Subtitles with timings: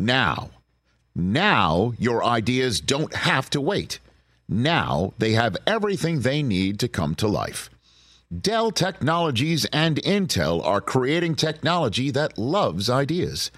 [0.00, 0.50] now.
[1.14, 3.98] Now your ideas don't have to wait.
[4.48, 7.70] Now they have everything they need to come to life.
[8.36, 13.50] Dell Technologies and Intel are creating technology that loves ideas,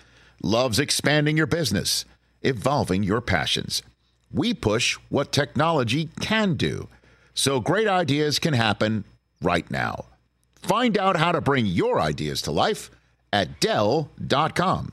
[0.43, 2.05] loves expanding your business,
[2.43, 3.83] evolving your passions.
[4.33, 6.89] We push what technology can do
[7.35, 9.05] so great ideas can happen
[9.41, 10.07] right now.
[10.63, 12.91] Find out how to bring your ideas to life
[13.33, 14.93] at Dell.com.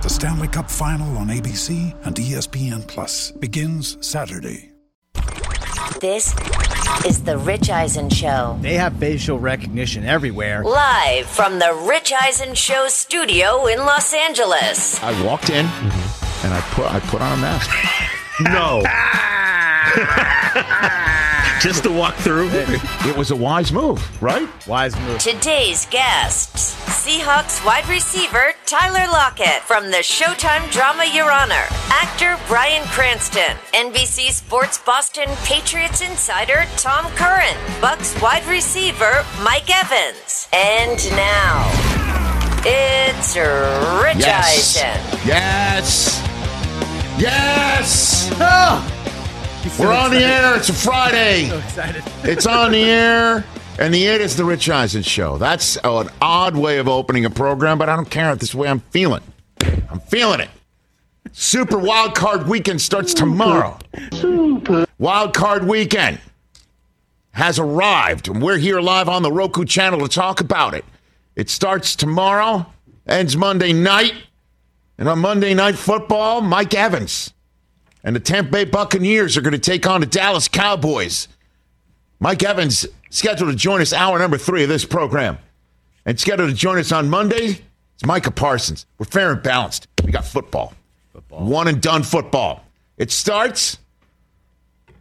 [0.00, 4.70] The Stanley Cup Final on ABC and ESPN Plus begins Saturday.
[6.00, 6.32] This
[7.04, 8.56] is the Rich Eisen Show.
[8.60, 10.62] They have facial recognition everywhere.
[10.62, 15.02] Live from the Rich Eisen Show studio in Los Angeles.
[15.02, 16.46] I walked in mm-hmm.
[16.46, 17.68] and I put I put on a mask.
[18.40, 18.84] No.
[21.60, 22.48] Just to walk through.
[22.52, 24.48] It was a wise move, right?
[24.68, 25.18] Wise move.
[25.18, 32.86] Today's guests Seahawks wide receiver Tyler Lockett from the Showtime drama Your Honor, actor Bryan
[32.88, 40.48] Cranston, NBC Sports Boston Patriots insider Tom Curran, Bucs wide receiver Mike Evans.
[40.52, 41.68] And now,
[42.64, 44.76] it's Rich Yes.
[44.82, 45.26] Eisen.
[45.26, 46.24] Yes.
[47.18, 48.30] Yes.
[48.34, 48.87] Oh!
[49.78, 50.56] We're on the air.
[50.56, 51.48] It's a Friday.
[51.48, 52.02] So excited.
[52.22, 53.44] It's on the air.
[53.78, 55.38] And the it is the Rich Eisen Show.
[55.38, 58.34] That's an odd way of opening a program, but I don't care.
[58.34, 59.22] This is the way I'm feeling.
[59.90, 60.50] I'm feeling it.
[61.32, 63.78] Super Wild Card Weekend starts tomorrow.
[64.12, 64.86] Super.
[64.98, 66.20] Wild Card Weekend
[67.32, 70.84] has arrived, and we're here live on the Roku channel to talk about it.
[71.36, 72.66] It starts tomorrow,
[73.06, 74.14] ends Monday night,
[74.98, 77.32] and on Monday Night Football, Mike Evans
[78.08, 81.28] and the Tampa Bay Buccaneers are going to take on the Dallas Cowboys.
[82.20, 85.36] Mike Evans scheduled to join us hour number three of this program.
[86.06, 87.60] And scheduled to join us on Monday
[87.92, 88.86] It's Micah Parsons.
[88.96, 89.88] We're fair and balanced.
[90.02, 90.72] We got football.
[91.28, 92.64] One and done football.
[92.96, 93.76] It starts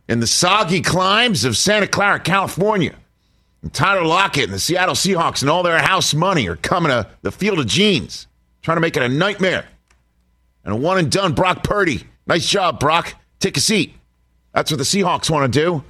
[0.10, 2.96] in the soggy climes of Santa Clara, California.
[3.62, 7.08] And Tyler Lockett and the Seattle Seahawks and all their house money are coming to
[7.22, 8.28] the field of jeans,
[8.64, 9.64] trying to make it a nightmare.
[10.66, 12.04] And a one and done Brock Purdy.
[12.28, 13.16] Nice job, Brock.
[13.40, 13.94] Take a seat.
[14.54, 15.84] That's what the Seahawks want to do.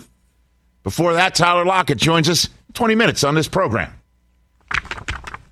[0.84, 3.94] Before that, Tyler Lockett joins us 20 minutes on this program.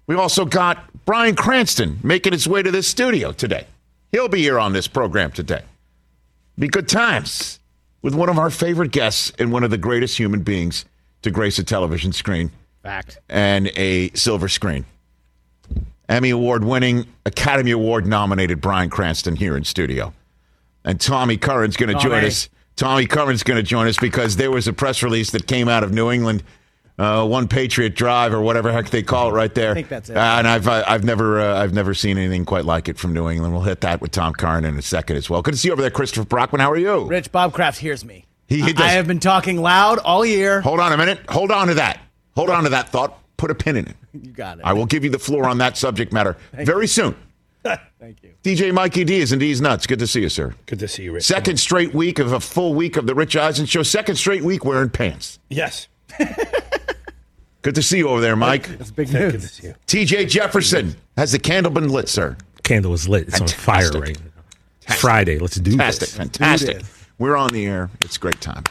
[0.07, 3.65] We also got Bryan Cranston making his way to this studio today.
[4.11, 5.63] He'll be here on this program today.
[6.57, 7.59] Be good times
[8.01, 10.85] with one of our favorite guests and one of the greatest human beings
[11.23, 12.51] to grace a television screen
[12.83, 13.19] Fact.
[13.29, 14.85] and a silver screen.
[16.07, 20.13] Emmy Award winning, Academy Award nominated Bryan Cranston here in studio.
[20.85, 22.47] And Tommy Curran's going to join us.
[22.75, 25.83] Tommy Curran's going to join us because there was a press release that came out
[25.83, 26.43] of New England,
[26.99, 29.71] uh, One Patriot Drive or whatever heck they call it right there.
[29.71, 30.15] I think that's it.
[30.17, 33.29] and I've uh, I've never uh, I've never seen anything quite like it from New
[33.29, 33.53] England.
[33.53, 35.41] We'll hit that with Tom Curran in a second as well.
[35.41, 36.59] Good to see you over there, Christopher Brockman.
[36.61, 37.05] How are you?
[37.05, 38.25] Rich Bob Kraft hears me.
[38.47, 38.73] He- he.
[38.77, 40.61] I have been talking loud all year.
[40.61, 41.19] Hold on a minute.
[41.29, 41.99] Hold on to that.
[42.35, 43.17] Hold on to that thought.
[43.37, 43.95] Put a pin in it.
[44.13, 44.65] You got it.
[44.65, 47.15] I will give you the floor on that subject matter very soon.
[47.99, 48.33] Thank you.
[48.43, 49.87] DJ Mikey D is and D's nuts.
[49.87, 50.53] Good to see you, sir.
[50.67, 51.23] Good to see you, Rich.
[51.23, 53.83] Second straight week of a full week of the Rich Eisen show.
[53.83, 55.39] Second straight week wearing pants.
[55.49, 55.87] Yes.
[57.61, 58.69] Good to see you over there, Mike.
[58.69, 59.51] It's big Good to news.
[59.51, 59.75] see you.
[59.87, 60.95] TJ Jefferson.
[61.17, 62.37] Has the candle been lit, sir?
[62.63, 63.27] Candle is lit.
[63.27, 64.43] It's on fire right now.
[64.87, 65.39] It's Friday.
[65.39, 66.09] Let's do Fantastic.
[66.09, 66.15] this.
[66.17, 66.77] Fantastic.
[66.79, 67.05] this.
[67.17, 67.89] We're on the air.
[68.01, 68.63] It's a great time.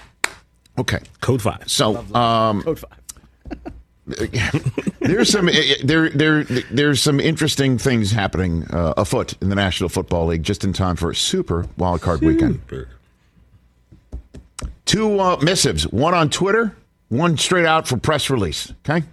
[0.79, 1.01] Okay.
[1.21, 1.65] Code five.
[1.69, 3.01] So, um, Code five.
[5.01, 5.49] there's some
[5.83, 10.63] there there there's some interesting things happening uh, afoot in the National Football League just
[10.63, 12.61] in time for a super wild card weekend.
[14.85, 16.77] Two uh, missives, one on Twitter,
[17.09, 18.71] one straight out for press release.
[18.87, 19.07] Okay,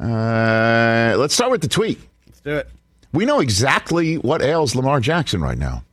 [0.00, 1.98] uh, let's start with the tweet.
[2.26, 2.68] Let's do it.
[3.12, 5.84] We know exactly what ails Lamar Jackson right now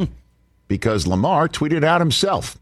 [0.70, 2.58] because Lamar tweeted out himself.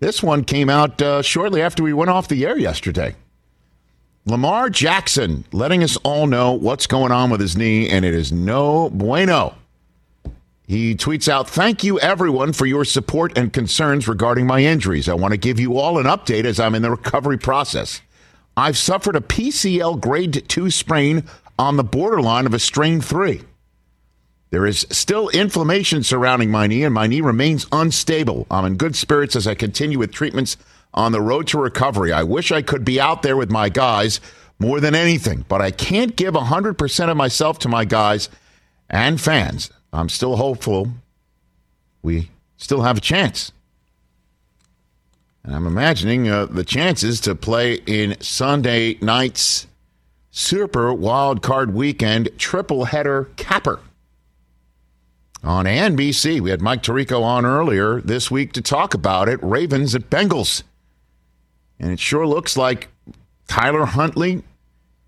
[0.00, 3.14] This one came out uh, shortly after we went off the air yesterday.
[4.24, 8.30] Lamar Jackson letting us all know what's going on with his knee, and it is
[8.30, 9.56] no bueno.
[10.64, 15.08] He tweets out, Thank you, everyone, for your support and concerns regarding my injuries.
[15.08, 18.00] I want to give you all an update as I'm in the recovery process.
[18.56, 21.24] I've suffered a PCL grade 2 sprain
[21.58, 23.42] on the borderline of a strain 3.
[24.50, 28.46] There is still inflammation surrounding my knee, and my knee remains unstable.
[28.50, 30.56] I'm in good spirits as I continue with treatments
[30.94, 32.12] on the road to recovery.
[32.12, 34.20] I wish I could be out there with my guys
[34.58, 38.28] more than anything, but I can't give 100% of myself to my guys
[38.88, 39.70] and fans.
[39.92, 40.88] I'm still hopeful
[42.02, 43.52] we still have a chance.
[45.44, 49.66] And I'm imagining uh, the chances to play in Sunday night's
[50.30, 53.80] Super Wild Card Weekend triple header capper.
[55.42, 59.40] On NBC, we had Mike Tirico on earlier this week to talk about it.
[59.42, 60.62] Ravens at Bengals.
[61.82, 62.88] And it sure looks like
[63.48, 64.42] Tyler Huntley,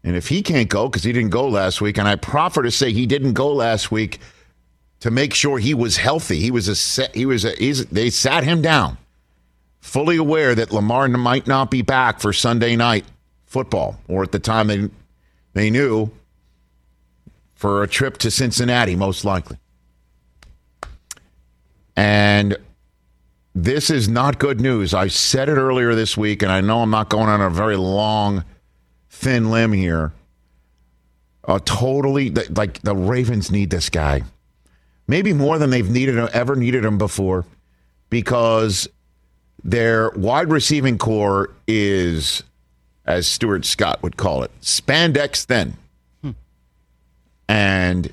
[0.03, 2.71] and if he can't go because he didn't go last week, and I proffer to
[2.71, 4.19] say he didn't go last week
[5.00, 6.41] to make sure he was healthy.
[6.41, 7.55] He was a he was a
[7.85, 8.99] they sat him down,
[9.81, 13.05] fully aware that Lamar might not be back for Sunday night
[13.47, 14.91] football, or at the time they
[15.53, 16.11] they knew
[17.55, 19.59] for a trip to Cincinnati, most likely.
[21.97, 22.56] And
[23.55, 24.93] this is not good news.
[24.93, 27.77] I said it earlier this week, and I know I'm not going on a very
[27.77, 28.45] long,
[29.09, 30.12] thin limb here.
[31.45, 34.23] Uh, totally, like the Ravens need this guy,
[35.06, 37.45] maybe more than they've needed ever needed him before,
[38.11, 38.89] because
[39.62, 42.43] their wide receiving corps is,
[43.06, 45.77] as Stuart Scott would call it, spandex thin,
[46.23, 46.31] hmm.
[47.47, 48.11] and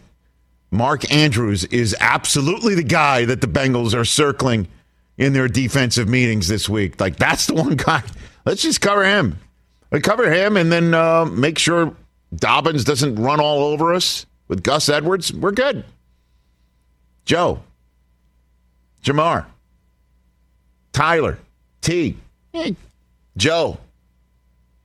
[0.70, 4.68] Mark Andrews is absolutely the guy that the Bengals are circling
[5.18, 7.00] in their defensive meetings this week.
[7.00, 8.04] Like that's the one guy.
[8.46, 9.40] Let's just cover him.
[9.92, 11.94] We cover him and then uh, make sure
[12.34, 15.34] Dobbins doesn't run all over us with Gus Edwards.
[15.34, 15.84] We're good.
[17.26, 17.62] Joe,
[19.04, 19.46] Ja'Marr,
[20.92, 21.38] Tyler,
[21.82, 22.18] T,
[22.52, 22.76] hey,
[23.38, 23.78] Joe,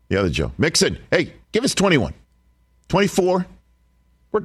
[0.08, 0.99] the other Joe, Mixon.
[1.11, 2.12] Hey, give us 21,
[2.88, 3.46] 24.
[4.32, 4.40] We're,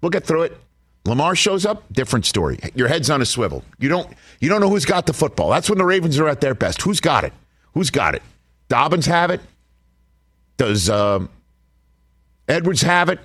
[0.00, 0.56] we'll get through it.
[1.04, 2.58] Lamar shows up, different story.
[2.74, 3.64] Your head's on a swivel.
[3.78, 4.08] You don't
[4.40, 5.50] you don't know who's got the football.
[5.50, 6.82] That's when the Ravens are at their best.
[6.82, 7.32] Who's got it?
[7.74, 8.22] Who's got it?
[8.68, 9.40] Dobbins have it?
[10.56, 11.28] Does um,
[12.48, 13.18] Edwards have it?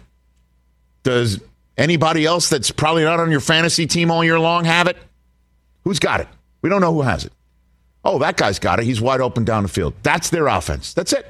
[1.03, 1.39] Does
[1.77, 4.97] anybody else that's probably not on your fantasy team all year long have it?
[5.83, 6.27] Who's got it?
[6.61, 7.31] We don't know who has it.
[8.03, 8.85] Oh, that guy's got it.
[8.85, 9.93] He's wide open down the field.
[10.01, 10.93] That's their offense.
[10.93, 11.27] That's it.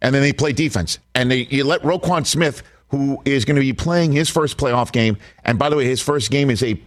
[0.00, 0.98] And then they play defense.
[1.14, 4.92] And they, you let Roquan Smith who is going to be playing his first playoff
[4.92, 5.16] game.
[5.44, 6.80] And by the way, his first game is a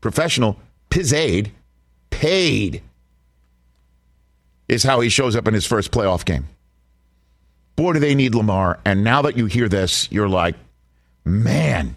[0.00, 0.58] professional
[0.90, 1.52] Pizaid,
[2.10, 2.82] paid,
[4.68, 6.48] is how he shows up in his first playoff game.
[7.76, 8.80] Boy, do they need Lamar.
[8.84, 10.56] And now that you hear this, you're like,
[11.24, 11.96] man,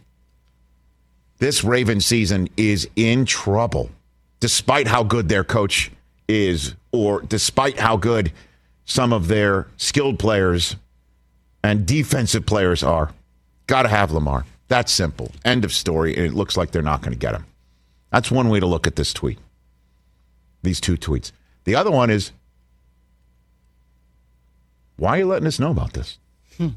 [1.40, 3.90] this Raven season is in trouble,
[4.40, 5.92] despite how good their coach
[6.28, 8.32] is, or despite how good
[8.86, 10.76] some of their skilled players
[11.64, 13.12] and defensive players are.
[13.68, 14.46] Got to have Lamar.
[14.68, 15.32] That's simple.
[15.44, 16.16] End of story.
[16.16, 17.46] And it looks like they're not going to get him.
[18.12, 19.40] That's one way to look at this tweet.
[20.64, 21.32] These two tweets.
[21.66, 22.32] The other one is
[24.98, 26.18] why are you letting us know about this?
[26.58, 26.70] Hmm.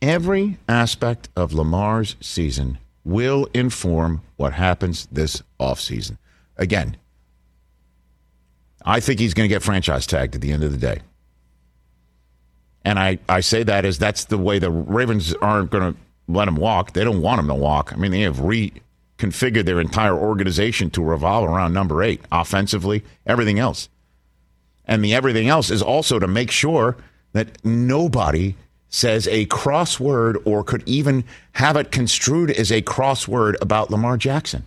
[0.00, 6.18] Every aspect of Lamar's season will inform what happens this offseason.
[6.56, 6.96] Again,
[8.84, 11.00] I think he's going to get franchise tagged at the end of the day.
[12.86, 15.98] And I, I say that as that's the way the Ravens aren't going to
[16.28, 16.92] let him walk.
[16.92, 17.92] They don't want him to walk.
[17.92, 23.58] I mean, they have reconfigured their entire organization to revolve around number eight, offensively, everything
[23.58, 23.88] else.
[24.84, 26.96] And the everything else is also to make sure
[27.32, 28.54] that nobody
[28.88, 31.24] says a crossword or could even
[31.54, 34.64] have it construed as a crossword about Lamar Jackson.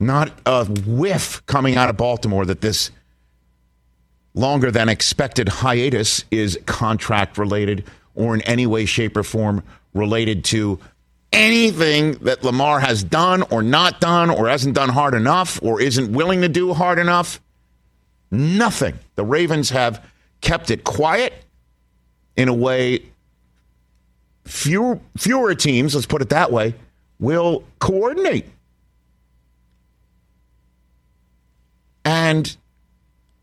[0.00, 2.90] Not a whiff coming out of Baltimore that this
[4.34, 7.84] longer than expected hiatus is contract related
[8.14, 9.62] or in any way, shape, or form
[9.94, 10.78] related to
[11.32, 16.12] anything that Lamar has done or not done or hasn't done hard enough or isn't
[16.12, 17.40] willing to do hard enough.
[18.30, 18.98] Nothing.
[19.14, 20.04] The Ravens have
[20.40, 21.32] kept it quiet
[22.36, 23.02] in a way
[24.44, 26.74] fewer, fewer teams, let's put it that way,
[27.18, 28.46] will coordinate.
[32.04, 32.54] And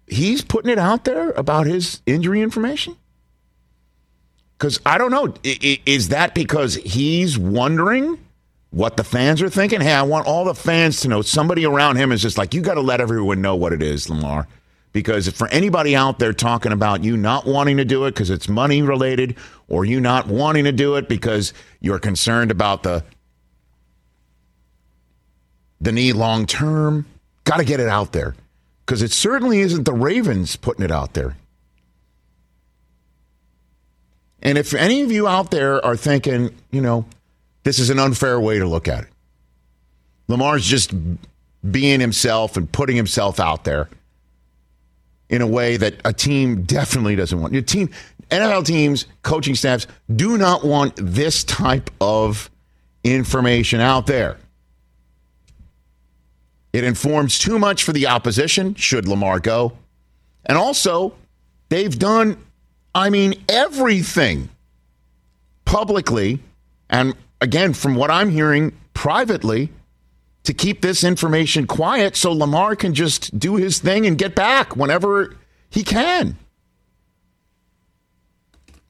[0.10, 2.96] he's putting it out there about his injury information?
[4.58, 5.34] Because I don't know.
[5.44, 8.20] Is that because he's wondering
[8.72, 9.82] what the fans are thinking?
[9.82, 11.22] Hey, I want all the fans to know.
[11.22, 14.10] Somebody around him is just like, you got to let everyone know what it is,
[14.10, 14.48] Lamar.
[14.92, 18.50] Because for anybody out there talking about you not wanting to do it because it's
[18.50, 19.38] money related,
[19.68, 23.04] or you not wanting to do it because you're concerned about the
[25.80, 27.06] the knee long term,
[27.46, 28.36] got to get it out there
[28.90, 31.38] because it certainly isn't the Ravens putting it out there.
[34.42, 37.06] And if any of you out there are thinking, you know,
[37.62, 39.10] this is an unfair way to look at it,
[40.28, 40.92] Lamar's just
[41.70, 43.90] being himself and putting himself out there
[45.30, 47.54] in a way that a team definitely doesn't want.
[47.54, 47.92] Your team,
[48.32, 52.50] NFL teams, coaching staffs do not want this type of
[53.04, 54.40] information out there.
[56.72, 59.74] It informs too much for the opposition, should Lamar go.
[60.46, 61.14] And also,
[61.70, 62.38] they've done,
[62.94, 64.50] I mean, everything
[65.66, 66.40] publicly,
[66.90, 69.72] and again, from what I'm hearing privately,
[70.44, 74.76] to keep this information quiet so Lamar can just do his thing and get back
[74.76, 75.36] whenever
[75.70, 76.38] he can.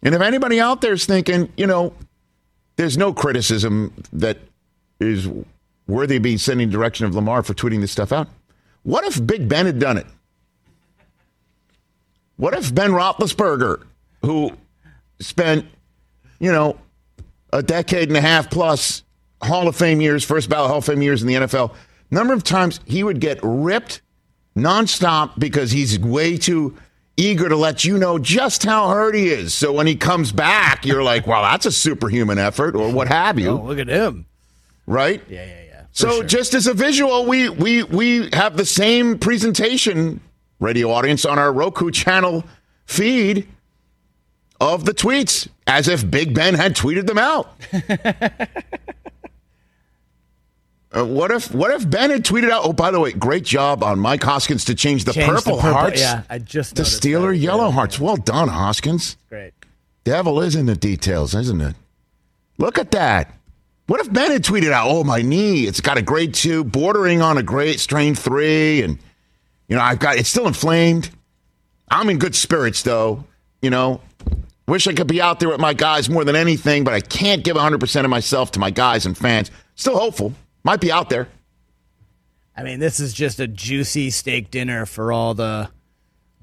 [0.02, 1.94] And if anybody out there is thinking, you know,
[2.78, 4.38] there's no criticism that
[5.02, 5.28] is
[5.89, 8.29] worthy of being sending direction of Lamar for tweeting this stuff out.
[8.84, 10.05] What if Big Ben had done it?
[12.38, 13.84] What if Ben Roethlisberger,
[14.22, 14.53] who
[15.19, 15.65] spent,
[16.39, 16.79] you know,
[17.51, 19.03] a decade and a half plus
[19.41, 21.74] Hall of Fame years, first ballot Hall of Fame years in the NFL,
[22.12, 24.01] number of times he would get ripped
[24.55, 26.77] nonstop because he's way too
[27.17, 29.53] eager to let you know just how hurt he is.
[29.53, 33.38] So when he comes back, you're like, wow, that's a superhuman effort or what have
[33.38, 33.50] you.
[33.50, 34.25] Oh, look at him.
[34.88, 35.22] Right?
[35.27, 35.69] Yeah, yeah, yeah.
[35.91, 36.24] So sure.
[36.24, 40.22] just as a visual, we we we have the same presentation,
[40.60, 42.43] radio audience, on our Roku channel
[42.86, 43.48] feed
[44.62, 47.51] of the tweets, as if Big Ben had tweeted them out.
[50.91, 52.63] Uh, what if what if Ben had tweeted out?
[52.65, 55.58] Oh, by the way, great job on Mike Hoskins to change the, Change the purple,
[55.58, 57.38] purple- hearts yeah, I just to noticed Steeler that.
[57.38, 58.00] yellow Yeah, hearts.
[58.00, 59.15] Well done, Hoskins.
[59.29, 59.53] Great.
[60.03, 61.75] Devil is in the details, isn't it?
[62.58, 63.31] Look at that.
[63.89, 67.24] What if Ben had tweeted out, "Oh, my knee, it's got a grade two, bordering
[67.24, 69.00] on a grade strain three, and
[69.67, 71.10] you know I've got it's still inflamed.
[71.89, 73.24] I'm in good spirits though.
[73.63, 74.01] You know,
[74.67, 77.43] wish I could be out there with my guys more than anything, but I can't
[77.43, 79.50] give 100 percent of myself to my guys and fans.
[79.74, 81.27] Still hopeful, might be out there.
[82.55, 85.67] I mean, this is just a juicy steak dinner for all the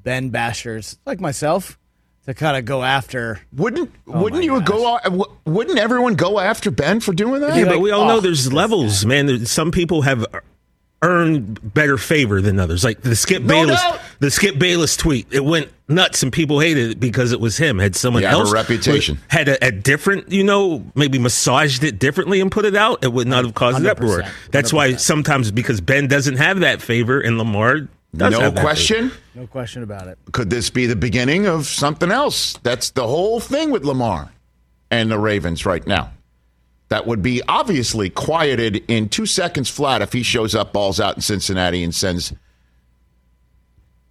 [0.03, 1.79] Ben bashers like myself
[2.27, 3.41] to kind of go after.
[3.53, 5.27] Wouldn't wouldn't Oh my you go?
[5.45, 7.57] Wouldn't everyone go after Ben for doing that?
[7.57, 9.27] Yeah, like, but we all oh, know there's levels, man.
[9.27, 10.27] There's, some people have
[11.03, 12.83] earned better favor than others.
[12.83, 14.01] Like the Skip No Bayless, doubt.
[14.19, 17.79] the Skip Bayless tweet, it went nuts, and people hated it because it was him.
[17.79, 19.19] Had someone You have a else reputation.
[19.29, 23.13] had a, a different, you know, maybe massaged it differently and put it out, it
[23.13, 24.25] would not have caused an uproar.
[24.51, 25.01] That's why 100%.
[25.01, 29.11] sometimes because Ben doesn't have that favor and Lamar does no have that question.
[29.35, 30.19] No question about it.
[30.33, 32.55] could this be the beginning of something else?
[32.63, 34.31] That's the whole thing with Lamar
[34.91, 36.13] and the Ravens right now.
[36.89, 41.17] That would be obviously quieted in two seconds flat if he shows up, balls out
[41.17, 42.33] in Cincinnati, and sends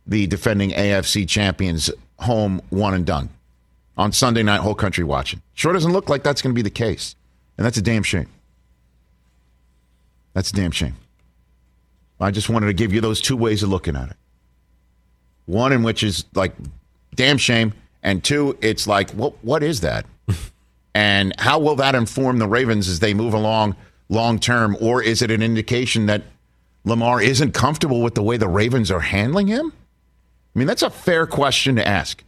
[0.06, 3.30] the defending AFC champions home one and done
[3.98, 5.42] on Sunday night, whole country watching.
[5.54, 7.16] Sure doesn't look like that's going to be the case.
[7.58, 8.28] And that's a damn shame.
[10.34, 10.98] That's a damn shame.
[12.20, 14.16] I just wanted to give you those two ways of looking at it.
[15.46, 16.54] One in which is like
[17.14, 20.06] damn shame, and two, it's like what what is that?
[20.96, 23.76] and how will that inform the Ravens as they move along
[24.10, 26.24] long term, or is it an indication that
[26.84, 29.74] Lamar isn't comfortable with the way the Ravens are handling him?
[30.56, 32.24] I mean, that's a fair question to ask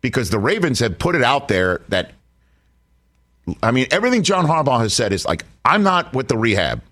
[0.00, 2.12] because the Ravens have put it out there that
[3.62, 6.82] I mean, everything John Harbaugh has said is like, I'm not with the rehab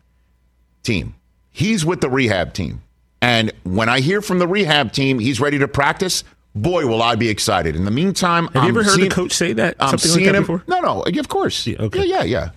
[0.83, 1.15] team.
[1.57, 2.83] He's with the rehab team.
[3.23, 6.25] And when I hear from the rehab team, he's ready to practice.
[6.57, 7.77] Boy, will I be excited!
[7.77, 9.77] In the meantime, Have you ever heard a coach say that?
[9.79, 10.43] I'm Something like seeing that him.
[10.43, 10.65] before?
[10.67, 11.65] No, no, of course.
[11.65, 12.01] Yeah, okay.
[12.01, 12.51] Yeah, yeah, yeah,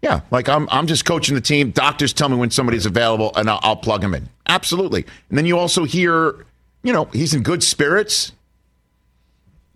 [0.00, 0.20] yeah.
[0.30, 1.70] Like I'm, I'm just coaching the team.
[1.70, 4.26] Doctors tell me when somebody's available, and I'll, I'll plug him in.
[4.46, 5.04] Absolutely.
[5.28, 6.46] And then you also hear,
[6.82, 8.32] you know, he's in good spirits.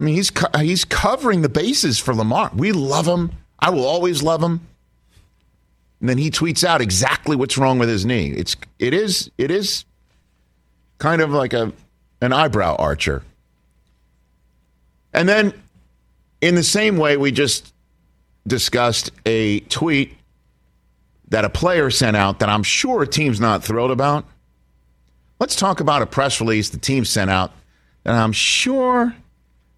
[0.01, 2.51] I mean, he's co- he's covering the bases for Lamar.
[2.55, 3.31] We love him.
[3.61, 4.61] I will always love him.
[6.05, 8.27] And then he tweets out exactly what's wrong with his knee.
[8.27, 9.87] It's it is it is
[10.99, 11.73] kind of like a
[12.21, 13.23] an eyebrow archer.
[15.15, 15.55] And then
[16.43, 17.73] in the same way we just
[18.47, 20.15] discussed a tweet
[21.29, 24.27] that a player sent out that I'm sure a team's not thrilled about.
[25.41, 27.51] Let's talk about a press release the team sent out
[28.03, 29.15] that I'm sure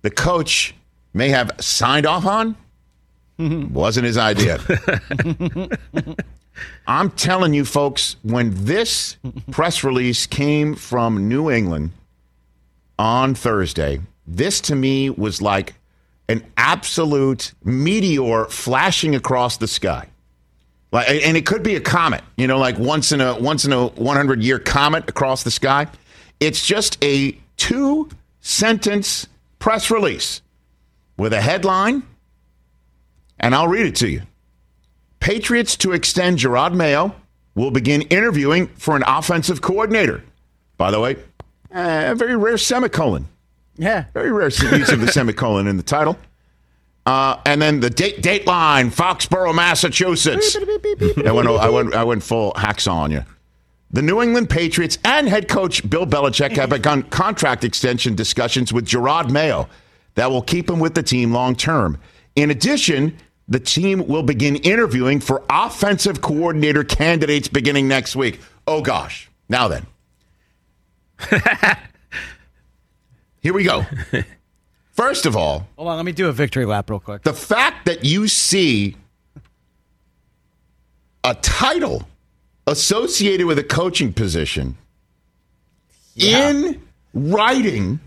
[0.02, 0.74] the coach
[1.14, 2.56] may have signed off on.
[3.38, 4.58] Wasn't his idea.
[6.86, 9.16] I'm telling you, folks, when this
[9.50, 11.90] press release came from New England
[12.98, 15.74] on Thursday, this to me was like
[16.28, 20.08] an absolute meteor flashing across the sky.
[20.92, 23.72] Like, and it could be a comet, you know, like once in a once in
[23.72, 25.88] a 100 year comet across the sky.
[26.40, 28.08] It's just a two
[28.40, 29.26] sentence
[29.58, 30.42] press release
[31.18, 32.02] with a headline
[33.38, 34.22] And I'll read it to you.
[35.20, 37.14] Patriots to extend Jerod Mayo
[37.54, 40.22] will begin interviewing for an offensive coordinator.
[40.76, 41.16] By the way,
[41.74, 43.28] uh, a very rare semicolon.
[43.76, 44.04] Yeah.
[44.14, 46.18] Very rare use of the semicolon in the title.
[47.04, 50.56] Uh, and then the date Dateline, Foxborough, Massachusetts.
[50.56, 53.24] I went, I went, I went full hacksaw on you.
[53.92, 58.86] The New England Patriots and head coach Bill Belichick have begun contract extension discussions with
[58.86, 59.68] Jerod Mayo
[60.16, 61.98] that will keep him with the team long term.
[62.34, 63.16] In addition,
[63.48, 68.40] the team will begin interviewing for offensive coordinator candidates beginning next week.
[68.66, 69.30] Oh gosh.
[69.48, 69.86] Now then.
[73.40, 73.86] Here we go.
[74.92, 77.22] First of all, Hold on, let me do a victory lap real quick.
[77.22, 78.96] the fact that you see
[81.22, 82.08] a title
[82.66, 84.76] associated with a coaching position
[86.16, 86.82] in
[87.14, 88.00] writing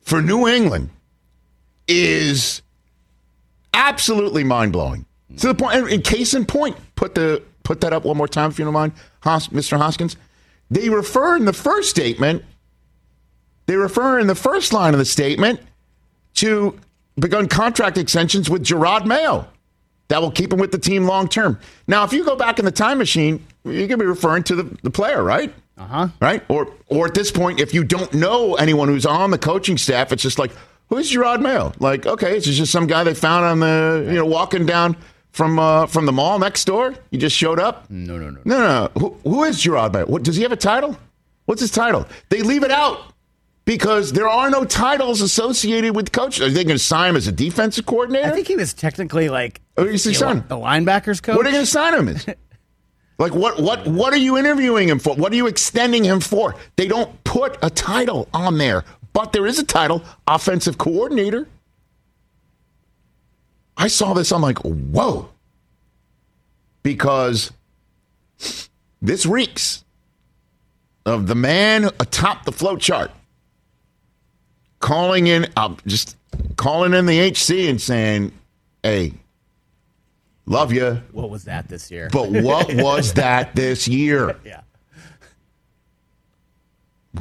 [0.00, 0.90] for New England
[1.86, 2.61] is
[3.74, 5.06] absolutely mind blowing.
[5.38, 8.28] To the point, and in case in point, put the put that up one more
[8.28, 9.78] time if you don't mind, Hos, Mr.
[9.78, 10.16] Hoskins.
[10.70, 12.44] They refer in the first statement.
[13.66, 15.60] They refer in the first line of the statement
[16.34, 16.78] to
[17.18, 19.46] begun contract extensions with Jerod Mayo
[20.08, 21.58] that will keep him with the team long term.
[21.86, 24.78] Now, if you go back in the time machine, you can be referring to the,
[24.82, 25.52] the player, right?
[25.78, 26.08] Uh huh.
[26.20, 26.42] Right?
[26.48, 30.12] Or or at this point, if you don't know anyone who's on the coaching staff,
[30.12, 30.52] it's just like,
[30.96, 31.72] who's Jerod Mayo?
[31.78, 34.96] Like, okay, it's just some guy they found on the you know walking down
[35.30, 36.94] from uh, from the mall next door.
[37.10, 37.88] You just showed up.
[37.90, 38.40] No, no, no.
[38.44, 38.90] No, no, no.
[39.00, 40.06] Who, who is Jerod Mayo?
[40.06, 40.96] What, does he have a title?
[41.46, 42.06] What's his title?
[42.28, 43.12] They leave it out
[43.64, 46.40] because there are no titles associated with coach.
[46.40, 48.28] Are they going to sign him as a defensive coordinator?
[48.28, 50.44] I think he was technically like Oh, he's the, son.
[50.48, 51.36] the linebackers coach.
[51.36, 52.26] what are they going to sign him as?
[53.18, 53.60] like what?
[53.60, 53.86] What?
[53.86, 55.14] What are you interviewing him for?
[55.14, 56.54] What are you extending him for?
[56.76, 61.48] They don't put a title on there, but there is a title: offensive coordinator.
[63.76, 64.32] I saw this.
[64.32, 65.30] I'm like, whoa,
[66.82, 67.52] because
[69.00, 69.84] this reeks
[71.04, 73.10] of the man atop the flow chart
[74.80, 76.16] calling in, uh, just
[76.56, 78.32] calling in the HC and saying,
[78.82, 79.14] "Hey,
[80.46, 82.08] love you, what was that this year?
[82.12, 84.36] but what was that this year?
[84.44, 84.60] yeah.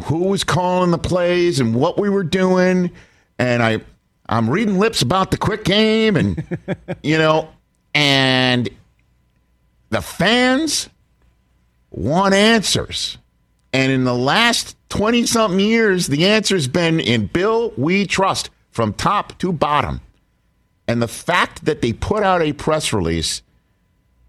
[0.05, 2.91] Who was calling the plays and what we were doing?"
[3.37, 3.81] And I,
[4.27, 6.43] I'm reading lips about the quick game, and
[7.03, 7.49] you know,
[7.93, 8.69] and
[9.89, 10.89] the fans
[11.91, 13.17] want answers.
[13.73, 18.93] And in the last 20 something years, the answer's been in Bill, we trust from
[18.93, 20.01] top to bottom.
[20.87, 23.41] And the fact that they put out a press release,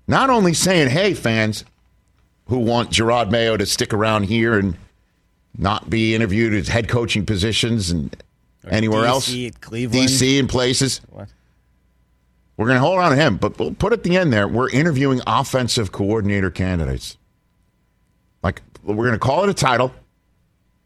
[0.06, 1.64] not only saying, hey, fans
[2.46, 4.76] who want Jerod Mayo to stick around here and
[5.56, 8.16] not be interviewed as head coaching positions and
[8.68, 9.28] anywhere DC else.
[9.28, 11.00] DC and places.
[12.56, 14.70] We're going to hold on to him, but we'll put at the end there, we're
[14.70, 17.16] interviewing offensive coordinator candidates.
[18.42, 19.92] Like, we're going to call it a title,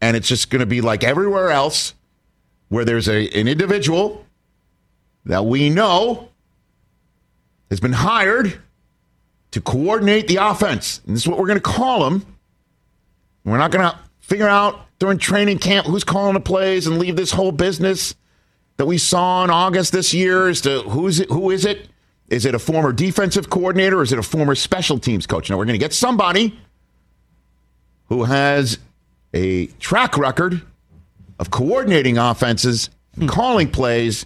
[0.01, 1.93] and it's just going to be like everywhere else
[2.69, 4.25] where there's a, an individual
[5.25, 6.29] that we know
[7.69, 8.59] has been hired
[9.51, 11.01] to coordinate the offense.
[11.05, 12.25] And this is what we're going to call him.
[13.43, 17.15] We're not going to figure out during training camp who's calling the plays and leave
[17.15, 18.13] this whole business
[18.75, 21.87] that we saw in August this year as to who's it, who is it?
[22.27, 25.49] Is it a former defensive coordinator or is it a former special teams coach?
[25.49, 26.59] Now we're going to get somebody
[28.09, 28.79] who has
[29.33, 30.61] a track record
[31.39, 33.29] of coordinating offenses, and hmm.
[33.29, 34.25] calling plays.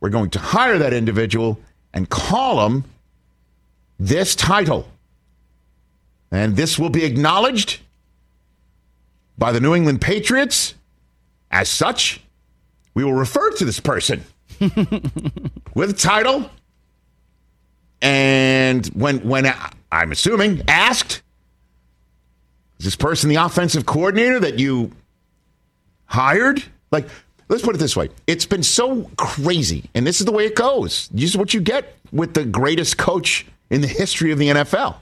[0.00, 1.58] We're going to hire that individual
[1.92, 2.84] and call him
[3.98, 4.86] this title.
[6.30, 7.80] And this will be acknowledged
[9.38, 10.74] by the New England Patriots
[11.50, 12.20] as such.
[12.94, 14.24] We will refer to this person
[14.60, 16.50] with a title.
[18.02, 21.22] And when when uh, I'm assuming asked,
[22.78, 24.92] is this person the offensive coordinator that you
[26.06, 26.62] hired?
[26.90, 27.08] Like,
[27.48, 28.10] let's put it this way.
[28.26, 31.08] It's been so crazy, and this is the way it goes.
[31.08, 34.96] This is what you get with the greatest coach in the history of the NFL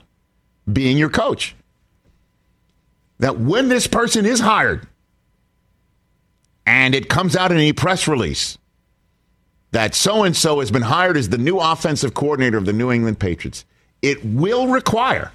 [0.71, 1.55] being your coach.
[3.19, 4.87] That when this person is hired,
[6.65, 8.57] and it comes out in a press release
[9.71, 12.91] that so and so has been hired as the new offensive coordinator of the New
[12.91, 13.65] England Patriots,
[14.01, 15.31] it will require,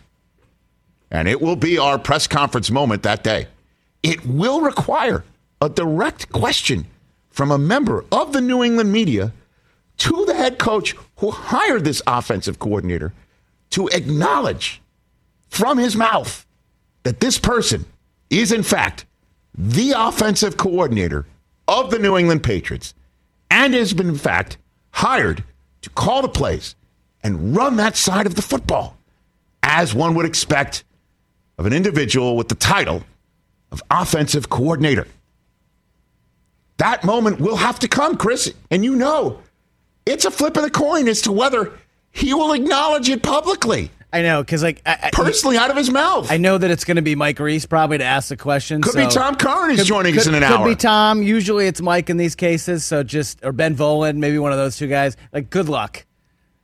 [1.11, 3.49] and it will be our press conference moment that day,
[4.03, 5.25] it will require
[5.61, 6.87] a direct question
[7.31, 9.33] from a member of the New England media
[9.99, 13.13] to the head coach who hired this offensive coordinator
[13.71, 14.81] to acknowledge
[15.49, 16.47] from his mouth
[17.03, 17.85] that this person
[18.31, 19.07] is, in fact,
[19.55, 21.27] the offensive coordinator
[21.69, 22.95] of the New England Patriots
[23.51, 24.57] and has been, in fact,
[24.91, 25.45] hired
[25.83, 26.75] to call the plays
[27.23, 28.97] and run that side of the football,
[29.63, 30.85] as one would expect
[31.59, 33.05] of an individual with the title
[33.71, 35.07] of offensive coordinator.
[36.79, 39.41] That moment will have to come, Chris, and you know
[40.05, 41.73] it's a flip of the coin as to whether
[42.11, 43.91] he will acknowledge it publicly.
[44.13, 46.31] I know because like I, I- Personally, out of his mouth.
[46.31, 48.83] I know that it's going to be Mike Reiss probably to ask the question.
[48.83, 49.35] Could so- be Tom
[49.71, 50.67] is Could- joining us in an could hour.
[50.67, 51.23] Could be Tom.
[51.23, 52.85] Usually it's Mike in these cases.
[52.85, 55.17] So just or Ben Volin, maybe one of those two guys.
[55.33, 56.05] Like good luck,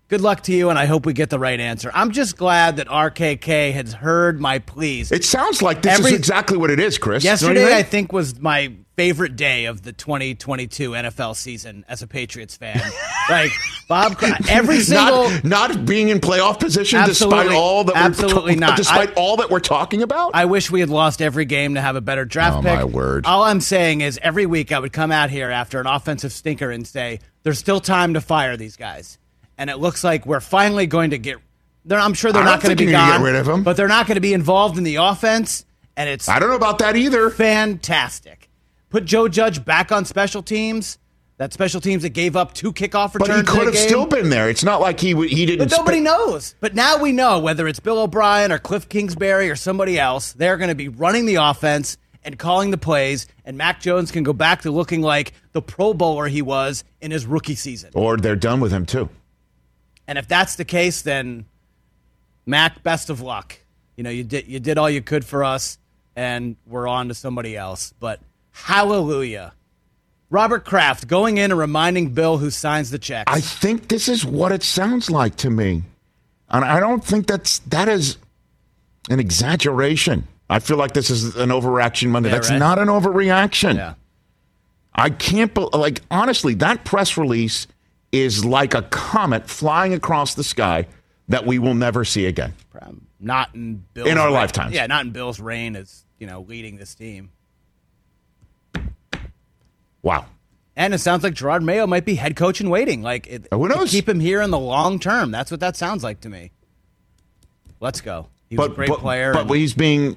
[0.09, 1.91] good luck to you, and I hope we get the right answer.
[1.95, 5.11] I'm just glad that RKK has heard my pleas.
[5.11, 7.25] It sounds like this Every- is exactly what it is, Chris.
[7.25, 7.75] Yesterday.
[7.75, 12.81] I think was my favorite day of the 2022 NFL season as a Patriots fan.
[13.31, 13.53] like
[13.87, 14.17] Bob,
[14.49, 15.31] every single.
[15.31, 18.77] not, not being in playoff position despite all that absolutely not.
[18.77, 20.33] despite I- all that we're talking about.
[20.35, 22.75] I wish we had lost every game to have a better draft Oh, pick.
[22.75, 23.25] my word.
[23.25, 26.73] All I'm saying is every week I would come out here after an offensive stinker
[26.73, 29.17] and say, there's still time to fire these guys.
[29.57, 31.37] And it looks like we're finally going to get.
[31.85, 33.63] They're, I'm sure they're not going to be gone, get rid of 'em.
[33.63, 35.65] but they're not going to be involved in the offense.
[35.97, 37.31] And it's I don't know about that either.
[37.31, 38.48] fantastic.
[38.91, 40.99] Put Joe Judge back on special teams.
[41.37, 43.29] That special teams that gave up two kickoff returns.
[43.29, 43.87] But he could have game.
[43.87, 44.51] still been there.
[44.51, 45.69] It's not like he w- he didn't.
[45.69, 46.55] But nobody spe- knows.
[46.59, 50.57] But now we know whether it's Bill O'Brien or Cliff Kingsbury or somebody else, they're
[50.57, 54.33] going to be running the offense and calling the plays, and Mac Jones can go
[54.33, 57.91] back to looking like the Pro Bowler he was in his rookie season.
[57.95, 59.09] Or they're done with him too.
[60.09, 61.47] And if that's the case, then
[62.47, 63.57] Mac, best of luck.
[63.97, 65.79] You know, you did you did all you could for us,
[66.17, 67.95] and we're on to somebody else.
[68.01, 68.21] But
[68.65, 69.53] hallelujah.
[70.31, 73.33] Robert Kraft going in and reminding Bill who signs the checks.
[73.33, 75.85] I think this is what it sounds like to me,
[76.51, 78.19] and I don't think that's that is
[79.09, 80.29] an exaggeration.
[80.51, 82.29] I feel like this is an overreaction Monday.
[82.29, 82.59] Yeah, that's right.
[82.59, 83.77] not an overreaction.
[83.77, 83.95] yeah.
[84.95, 87.67] I can't bel like honestly that press release
[88.13, 90.87] is like a comet flying across the sky
[91.29, 92.53] that we will never see again.
[93.21, 94.75] Not in Bill's In our reign- lifetimes.
[94.75, 97.31] Yeah, not in Bill's reign as you know leading this team.
[100.03, 100.27] Wow.
[100.77, 103.03] And it sounds like Jerod Mayo might be head coach in waiting.
[103.03, 103.91] Like it, uh, Who to knows?
[103.91, 105.31] keep him here in the long term.
[105.31, 106.53] That's what that sounds like to me.
[107.81, 108.29] Let's go.
[108.49, 109.33] He was a great but, player.
[109.33, 110.17] But and he's being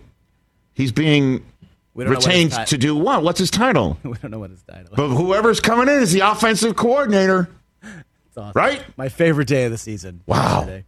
[0.74, 1.46] he's being
[1.94, 3.24] we don't know what his retained to do what?
[3.24, 3.98] What's his title?
[4.04, 4.84] we don't know what his title.
[4.84, 4.90] is.
[4.96, 7.50] But whoever's coming in is the offensive coordinator,
[8.38, 8.52] awesome.
[8.56, 8.84] right?
[8.98, 10.22] My favorite day of the season.
[10.28, 10.60] Wow.
[10.60, 10.86] yesterday.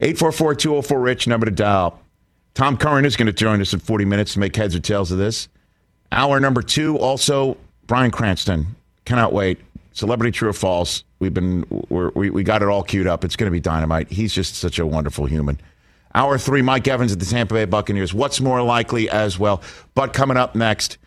[0.00, 2.00] 844-204 Rich number to dial.
[2.54, 5.12] Tom Curran is going to join us in 40 minutes to make heads or tails
[5.12, 5.48] of this.
[6.12, 8.76] Hour number two, also Bryan Cranston.
[9.04, 9.58] Cannot wait.
[9.92, 11.04] Celebrity True or False.
[11.18, 13.24] We've been we we got it all queued up.
[13.24, 14.10] It's going to be dynamite.
[14.10, 15.60] He's just such a wonderful human.
[16.14, 18.12] Hour three, Mike Evans at the Tampa Bay Buccaneers.
[18.12, 19.62] What's more likely as well?
[19.94, 20.98] But coming up next,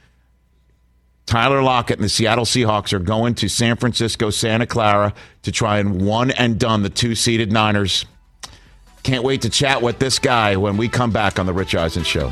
[1.26, 5.80] Tyler Lockett and the Seattle Seahawks are going to San Francisco, Santa Clara to try
[5.80, 8.06] and one and done the two seeded Niners.
[9.04, 12.04] Can't wait to chat with this guy when we come back on the Rich Eisen
[12.04, 12.32] Show.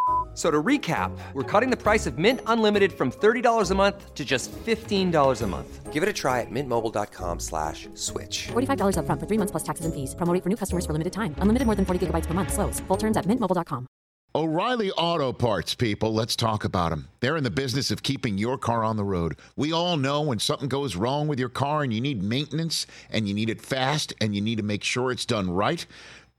[0.33, 4.15] F- So to recap, we're cutting the price of Mint Unlimited from $30 a month
[4.15, 5.91] to just $15 a month.
[5.91, 8.47] Give it a try at mintmobile.com slash switch.
[8.53, 10.15] $45 upfront for three months plus taxes and fees.
[10.15, 11.35] Promo rate for new customers for limited time.
[11.39, 12.53] Unlimited more than 40 gigabytes per month.
[12.53, 12.79] Slows.
[12.87, 13.85] Full terms at mintmobile.com.
[14.33, 16.13] O'Reilly Auto Parts, people.
[16.13, 17.09] Let's talk about them.
[17.19, 19.35] They're in the business of keeping your car on the road.
[19.57, 23.27] We all know when something goes wrong with your car and you need maintenance and
[23.27, 25.85] you need it fast and you need to make sure it's done right.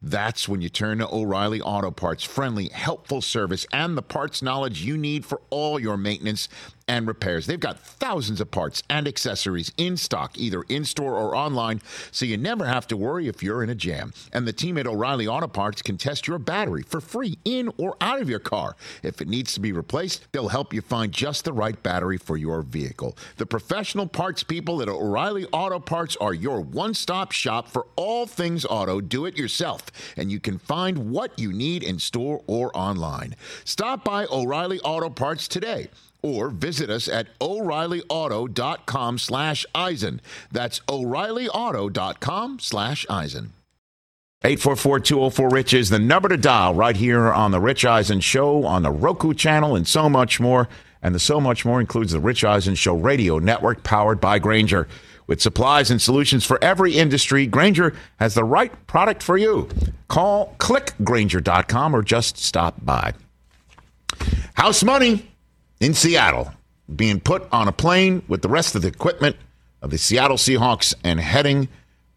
[0.02, 2.24] That's when you turn to O'Reilly Auto Parts.
[2.24, 6.48] Friendly, helpful service, and the parts knowledge you need for all your maintenance
[6.88, 7.46] and repairs.
[7.46, 12.24] They've got thousands of parts and accessories in stock, either in store or online, so
[12.24, 14.12] you never have to worry if you're in a jam.
[14.32, 17.96] And the team at O'Reilly Auto Parts can test your battery for free in or
[18.00, 18.76] out of your car.
[19.02, 22.36] If it needs to be replaced, they'll help you find just the right battery for
[22.36, 23.16] your vehicle.
[23.36, 28.26] The professional parts people at O'Reilly Auto Parts are your one stop shop for all
[28.26, 32.76] things auto do it yourself, and you can find what you need in store or
[32.76, 33.34] online.
[33.64, 35.88] Stop by O'Reilly Auto Parts today
[36.22, 43.52] or visit us at o'reillyauto.com slash eisen that's o'reillyauto.com slash eisen
[44.44, 48.90] 844-204-RICH is the number to dial right here on the Rich Eisen Show on the
[48.90, 50.68] Roku channel and so much more.
[51.00, 54.88] And the so much more includes the Rich Eisen Show radio network powered by Grainger.
[55.28, 59.68] With supplies and solutions for every industry, Grainger has the right product for you.
[60.08, 63.14] Call clickgrainger.com or just stop by.
[64.54, 65.31] House money
[65.82, 66.54] in Seattle,
[66.94, 69.34] being put on a plane with the rest of the equipment
[69.82, 71.68] of the Seattle Seahawks and heading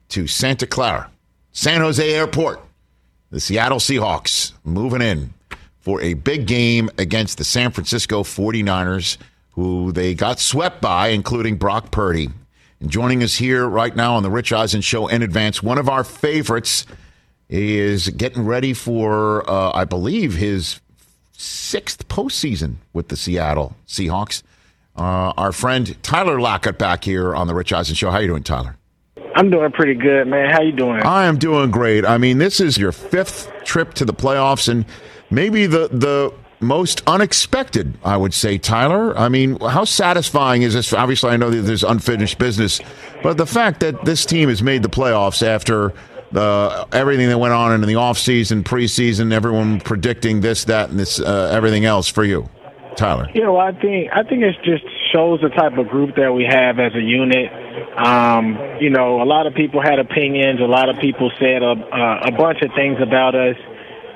[0.10, 1.10] to Santa Clara,
[1.52, 2.62] San Jose Airport.
[3.32, 5.34] The Seattle Seahawks moving in
[5.80, 9.18] for a big game against the San Francisco 49ers,
[9.54, 12.30] who they got swept by, including Brock Purdy.
[12.80, 15.90] And joining us here right now on the Rich Eisen Show in advance, one of
[15.90, 16.86] our favorites
[17.50, 20.80] is getting ready for, uh, I believe, his
[21.38, 24.44] sixth postseason with the Seattle Seahawks.
[24.96, 28.12] Uh, our friend Tyler Lockett back here on the Rich Eisen Show.
[28.12, 28.78] How you doing, Tyler?
[29.36, 30.50] I'm doing pretty good, man.
[30.52, 31.02] How you doing?
[31.02, 32.06] I am doing great.
[32.06, 34.86] I mean, this is your fifth trip to the playoffs, and
[35.30, 39.18] maybe the the most unexpected, I would say, Tyler.
[39.18, 40.94] I mean, how satisfying is this?
[40.94, 42.80] Obviously, I know that there's unfinished business,
[43.22, 45.92] but the fact that this team has made the playoffs after
[46.34, 51.20] uh, everything that went on in the offseason, preseason, everyone predicting this, that, and this,
[51.20, 52.50] uh, everything else for you,
[52.96, 53.30] Tyler.
[53.34, 54.84] Yeah, well, I think I think it just
[55.14, 57.52] shows the type of group that we have as a unit.
[57.98, 60.60] Um, you know, a lot of people had opinions.
[60.60, 63.56] A lot of people said a, a bunch of things about us,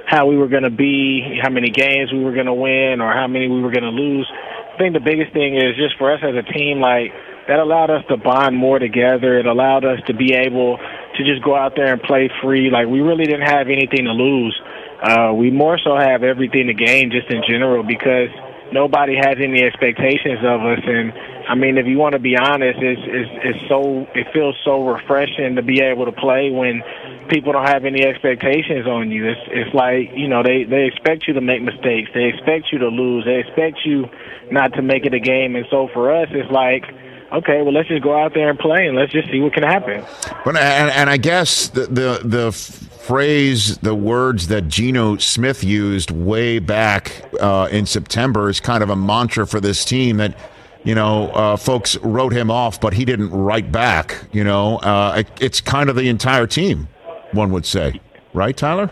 [0.06, 3.13] how we were going to be, how many games we were going to win, or
[3.13, 4.30] how many we were going to lose.
[4.74, 7.12] I think the biggest thing is just for us as a team, like
[7.48, 9.39] that allowed us to bond more together.
[9.39, 10.78] It allowed us to be able
[11.19, 12.71] to just go out there and play free.
[12.71, 14.55] Like we really didn't have anything to lose.
[15.03, 18.29] Uh, we more so have everything to gain just in general because
[18.71, 20.79] nobody has any expectations of us.
[20.86, 21.12] And
[21.47, 24.88] I mean, if you want to be honest, it's, it's, it's so, it feels so
[24.88, 26.84] refreshing to be able to play when
[27.27, 29.27] people don't have any expectations on you.
[29.27, 32.12] It's, it's like, you know, they, they expect you to make mistakes.
[32.13, 33.25] They expect you to lose.
[33.25, 34.08] They expect you
[34.51, 35.55] not to make it a game.
[35.55, 36.86] And so for us, it's like,
[37.34, 39.63] okay, well, let's just go out there and play and let's just see what can
[39.63, 40.04] happen.
[40.46, 46.12] But and, and I guess the, the the phrase, the words that Geno Smith used
[46.12, 50.38] way back uh, in September is kind of a mantra for this team that.
[50.86, 54.15] You know, uh, folks wrote him off, but he didn't write back.
[54.32, 56.88] You know, uh, it, it's kind of the entire team,
[57.34, 58.00] one would say,
[58.34, 58.89] right, Tyler?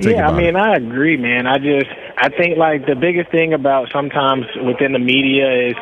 [0.00, 0.56] Yeah, I mean, it.
[0.56, 1.48] I agree, man.
[1.48, 5.74] I just, I think like the biggest thing about sometimes within the media is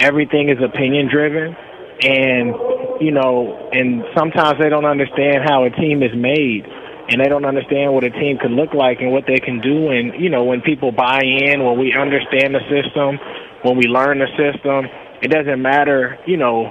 [0.00, 1.56] everything is opinion driven.
[2.02, 2.54] And
[3.00, 6.66] you know and sometimes they don't understand how a team is made.
[7.06, 9.90] And they don't understand what a team can look like and what they can do.
[9.90, 13.18] And you know when people buy in when we understand the system
[13.62, 14.86] when we learn the system
[15.22, 16.68] it doesn't matter you know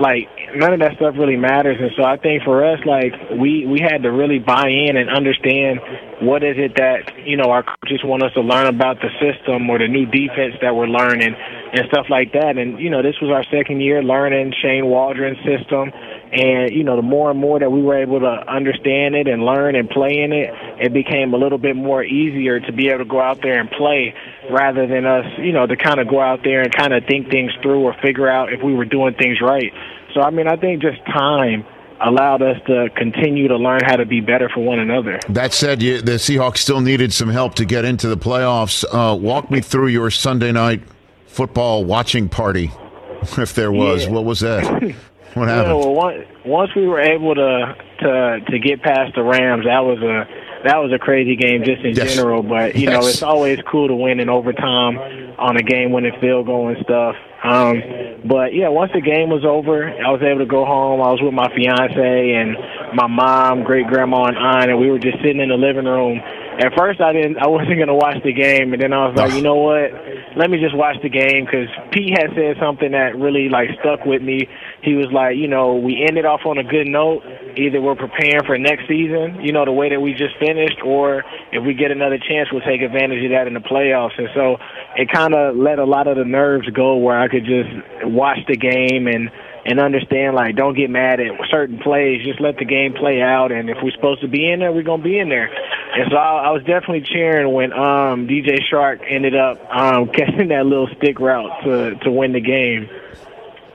[0.00, 1.76] like none of that stuff really matters.
[1.80, 5.10] And so i think for us like we we had to really buy in and
[5.10, 5.80] understand
[6.22, 9.68] what is it that you know our coaches want us to learn about the system
[9.68, 11.34] or the new defense that we're learning
[11.72, 15.38] and stuff like that and you know this was our second year learning shane waldron's
[15.38, 15.90] system
[16.32, 19.44] and you know the more and more that we were able to understand it and
[19.44, 22.98] learn and play in it it became a little bit more easier to be able
[22.98, 24.14] to go out there and play
[24.50, 27.30] rather than us you know to kind of go out there and kind of think
[27.30, 29.72] things through or figure out if we were doing things right
[30.14, 31.64] so i mean i think just time
[32.02, 35.20] allowed us to continue to learn how to be better for one another.
[35.28, 38.86] That said, you, the Seahawks still needed some help to get into the playoffs.
[38.90, 40.82] Uh, walk me through your Sunday night
[41.30, 42.70] football watching party,
[43.38, 44.04] if there was.
[44.04, 44.10] Yeah.
[44.10, 44.94] What was that?
[45.34, 45.78] What happened?
[45.78, 49.98] Well, once, once we were able to to to get past the Rams, that was
[50.02, 50.26] a
[50.64, 52.14] that was a crazy game just in yes.
[52.14, 52.42] general.
[52.42, 53.00] But you yes.
[53.00, 54.98] know, it's always cool to win in overtime
[55.38, 57.14] on a game-winning field goal and stuff.
[57.42, 57.80] Um,
[58.26, 61.00] but yeah, once the game was over, I was able to go home.
[61.00, 62.56] I was with my fiance and
[62.94, 66.20] my mom, great grandma, and aunt, and we were just sitting in the living room.
[66.60, 69.32] At first, I didn't, I wasn't gonna watch the game, and then I was like,
[69.32, 69.88] you know what?
[70.36, 74.04] Let me just watch the game because Pete had said something that really like stuck
[74.04, 74.44] with me.
[74.82, 77.24] He was like, you know, we ended off on a good note.
[77.56, 81.24] Either we're preparing for next season, you know, the way that we just finished, or
[81.50, 84.18] if we get another chance, we'll take advantage of that in the playoffs.
[84.20, 84.56] And so
[84.96, 87.72] it kind of let a lot of the nerves go where I could just
[88.04, 89.30] watch the game and
[89.64, 93.52] and understand like don't get mad at certain plays just let the game play out
[93.52, 95.50] and if we're supposed to be in there we're going to be in there
[95.92, 100.48] and so I, I was definitely cheering when um DJ Chark ended up um catching
[100.48, 102.88] that little stick route to to win the game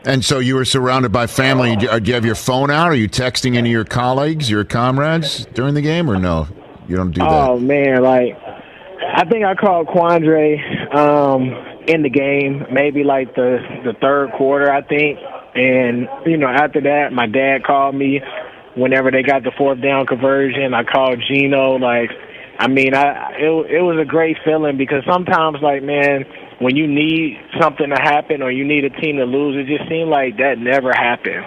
[0.06, 1.76] and so you were surrounded by family.
[1.76, 2.90] Do you have your phone out?
[2.90, 6.48] Are you texting any of your colleagues, your comrades during the game, or no?
[6.88, 7.28] You don't do that.
[7.28, 8.38] Oh man, like
[9.02, 11.50] I think I called Quandre um,
[11.88, 15.20] in the game, maybe like the the third quarter, I think.
[15.56, 18.22] And you know, after that, my dad called me
[18.76, 20.74] whenever they got the fourth down conversion.
[20.74, 21.78] I called Geno.
[21.78, 22.12] Like,
[22.60, 26.26] I mean, I it it was a great feeling because sometimes, like, man,
[26.60, 29.90] when you need something to happen or you need a team to lose, it just
[29.90, 31.46] seemed like that never happened.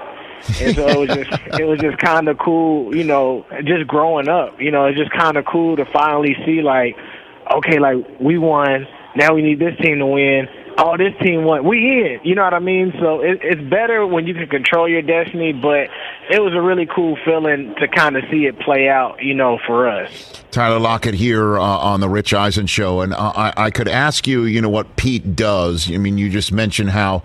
[0.60, 4.28] and so it was just it was just kind of cool, you know, just growing
[4.28, 4.60] up.
[4.60, 6.96] You know, it's just kind of cool to finally see like
[7.56, 8.86] okay, like we won.
[9.16, 10.48] Now we need this team to win.
[10.78, 11.64] Oh, this team won.
[11.64, 12.20] We in.
[12.22, 12.92] You know what I mean?
[13.00, 15.52] So it, it's better when you can control your destiny.
[15.52, 15.90] But
[16.30, 19.22] it was a really cool feeling to kind of see it play out.
[19.22, 20.42] You know, for us.
[20.50, 24.26] Tyler Lockett here uh, on the Rich Eisen show, and uh, I, I could ask
[24.26, 25.92] you, you know, what Pete does.
[25.92, 27.22] I mean, you just mentioned how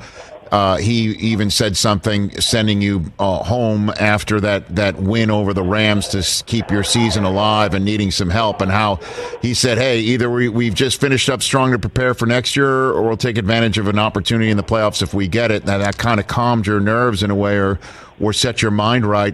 [0.54, 5.64] uh, he even said something sending you uh, home after that, that win over the
[5.64, 8.62] Rams to keep your season alive and needing some help.
[8.62, 8.98] And how
[9.42, 12.70] he said, hey, either we, we've just finished up strong to prepare for next year
[12.70, 15.66] or we'll take advantage of an opportunity in the playoffs if we get it.
[15.66, 17.80] Now, that kind of calmed your nerves in a way or,
[18.20, 19.34] or set your mind right.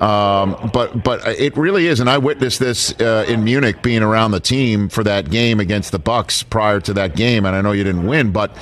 [0.00, 4.30] Um, but but it really is, and I witnessed this uh, in Munich, being around
[4.30, 7.72] the team for that game against the Bucs prior to that game, and I know
[7.72, 8.56] you didn't win, but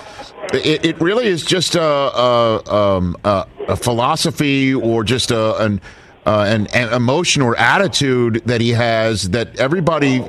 [0.53, 5.81] it, it really is just a, a, um, a, a philosophy or just a, an,
[6.27, 10.25] uh, an, an emotion or attitude that he has that everybody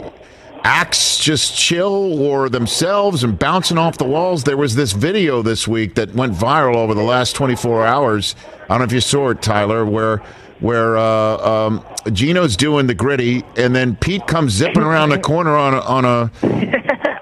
[0.63, 4.43] acts just chill or themselves and bouncing off the walls.
[4.43, 8.36] There was this video this week that went viral over the last 24 hours.
[8.63, 10.22] I don't know if you saw it, Tyler, where
[10.60, 15.56] where uh, um, Geno's doing the griddy, and then Pete comes zipping around the corner
[15.56, 16.32] on a, on a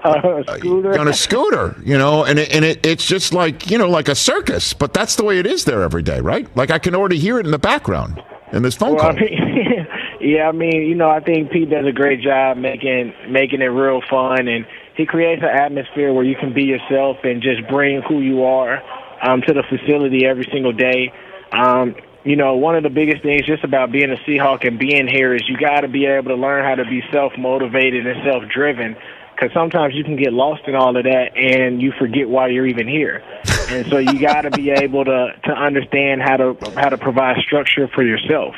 [0.04, 0.98] Uh, scooter.
[0.98, 4.08] on a scooter, you know, and it, and it, it's just like you know, like
[4.08, 4.72] a circus.
[4.72, 6.48] But that's the way it is there every day, right?
[6.56, 8.22] Like I can already hear it in the background
[8.52, 9.10] in this phone Well, call.
[9.10, 9.86] I mean,
[10.20, 13.66] yeah, I mean, you know, I think Pete does a great job making making it
[13.66, 18.00] real fun, and he creates an atmosphere where you can be yourself and just bring
[18.02, 18.80] who you are
[19.22, 21.12] um, to the facility every single day.
[21.52, 25.06] Um, you know, one of the biggest things just about being a Seahawk and being
[25.06, 28.22] here is you got to be able to learn how to be self motivated and
[28.24, 28.96] self driven.
[29.34, 32.66] Because sometimes you can get lost in all of that and you forget why you're
[32.66, 33.22] even here.
[33.70, 37.36] And so you got to be able to to understand how to how to provide
[37.44, 38.54] structure for yourself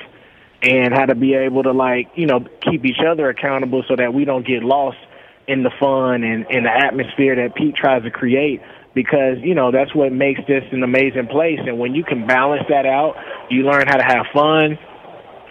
[0.63, 4.15] and how to be able to like you know keep each other accountable so that
[4.15, 4.99] we don't get lost
[5.49, 8.63] in the fun and, in the atmosphere that Pete tries to create
[8.95, 12.65] because you know that's what makes this an amazing place and when you can balance
[12.69, 13.15] that out
[13.51, 14.79] you learn how to have fun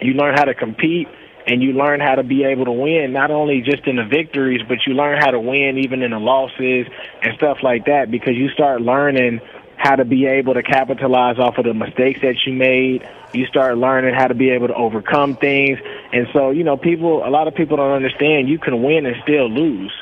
[0.00, 1.08] you learn how to compete
[1.46, 4.60] and you learn how to be able to win not only just in the victories
[4.68, 6.86] but you learn how to win even in the losses
[7.22, 9.40] and stuff like that because you start learning
[9.80, 13.02] how to be able to capitalize off of the mistakes that you made.
[13.32, 15.78] You start learning how to be able to overcome things.
[16.12, 19.16] And so, you know, people, a lot of people don't understand you can win and
[19.22, 19.92] still lose.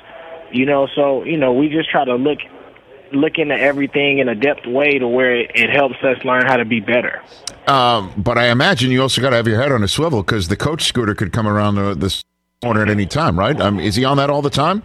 [0.50, 2.38] You know, so, you know, we just try to look
[3.12, 6.56] look into everything in a depth way to where it, it helps us learn how
[6.56, 7.22] to be better.
[7.66, 10.48] Um, but I imagine you also got to have your head on a swivel because
[10.48, 12.24] the coach scooter could come around the, this
[12.62, 13.58] corner at any time, right?
[13.60, 14.82] Um, is he on that all the time,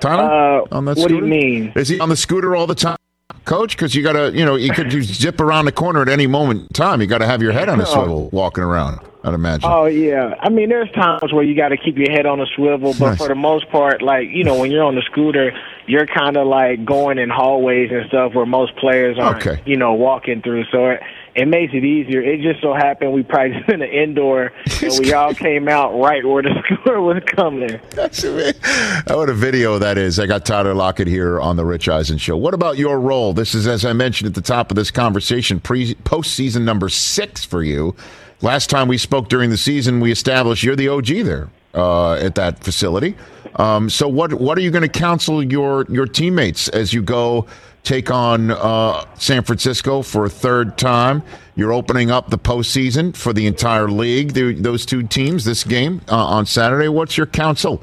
[0.00, 0.62] Tyler?
[0.62, 1.72] Uh, on that what do you mean?
[1.76, 2.96] Is he on the scooter all the time,
[3.44, 3.76] Coach?
[3.76, 6.26] Because you got to, you know, you could just zip around the corner at any
[6.26, 7.00] moment in time.
[7.00, 9.00] You got to have your head on a swivel walking around.
[9.22, 9.68] I'd imagine.
[9.70, 12.46] Oh yeah, I mean, there's times where you got to keep your head on a
[12.56, 13.18] swivel, but Nice.
[13.18, 15.52] for the most part, like you know, when you're on the scooter,
[15.90, 19.60] you're kind of like going in hallways and stuff where most players aren't, Okay.
[19.66, 20.64] you know, walking through.
[20.70, 21.00] So it,
[21.34, 22.22] it makes it easier.
[22.22, 26.24] It just so happened we practiced in the indoor, and we all came out right
[26.24, 27.80] where the scooter was coming.
[27.90, 28.60] That's amazing.
[29.08, 30.20] What a video that is.
[30.20, 32.36] I got Tyler Lockett here on the Rich Eisen Show.
[32.36, 33.32] What about your role?
[33.32, 37.44] This is, as I mentioned at the top of this conversation, pre postseason number six
[37.44, 37.96] for you.
[38.42, 42.36] Last time we spoke during the season, we established you're the OG there uh, at
[42.36, 43.14] that facility.
[43.56, 47.46] Um, so, what what are you going to counsel your your teammates as you go
[47.82, 51.22] take on uh, San Francisco for a third time?
[51.56, 54.32] You're opening up the postseason for the entire league.
[54.32, 56.88] The, those two teams, this game uh, on Saturday.
[56.88, 57.82] What's your counsel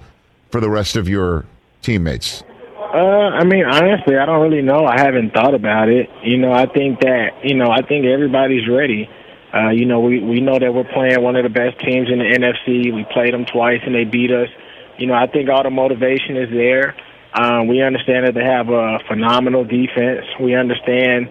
[0.50, 1.46] for the rest of your
[1.82, 2.44] teammates?
[2.78, 4.86] Uh, I mean, honestly, I don't really know.
[4.86, 6.10] I haven't thought about it.
[6.24, 9.10] You know, I think that you know, I think everybody's ready.
[9.54, 12.20] Uh, you know, we we know that we're playing one of the best teams in
[12.20, 12.94] the NFC.
[12.94, 14.50] We played them twice and they beat us.
[14.98, 16.96] You know, I think all the motivation is there.
[17.34, 20.26] Um, we understand that they have a phenomenal defense.
[20.40, 21.30] We understand,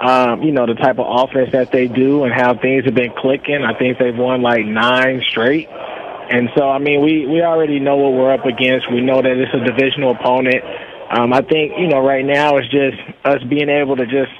[0.00, 3.12] um, you know, the type of offense that they do and how things have been
[3.16, 3.64] clicking.
[3.64, 5.68] I think they've won like nine straight.
[5.68, 8.92] And so, I mean, we, we already know what we're up against.
[8.92, 10.62] We know that it's a divisional opponent.
[11.10, 14.30] Um, I think, you know, right now it's just us being able to just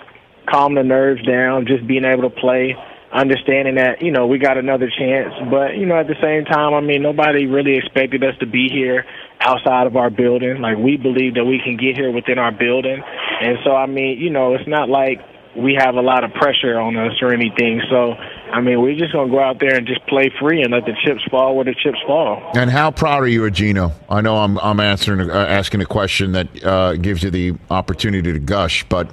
[0.46, 2.76] calm the nerves down, just being able to play,
[3.12, 5.32] understanding that, you know, we got another chance.
[5.50, 8.68] But, you know, at the same time, I mean, nobody really expected us to be
[8.68, 9.04] here
[9.40, 10.60] outside of our building.
[10.60, 13.02] Like, we believe that we can get here within our building.
[13.40, 15.20] And so, I mean, you know, it's not like
[15.56, 17.80] we have a lot of pressure on us or anything.
[17.90, 18.12] So,
[18.52, 20.84] I mean, we're just going to go out there and just play free and let
[20.84, 22.52] the chips fall where the chips fall.
[22.54, 23.92] And how proud are you of Geno?
[24.08, 28.32] I know I'm I'm answering uh, asking a question that uh, gives you the opportunity
[28.32, 29.10] to gush, but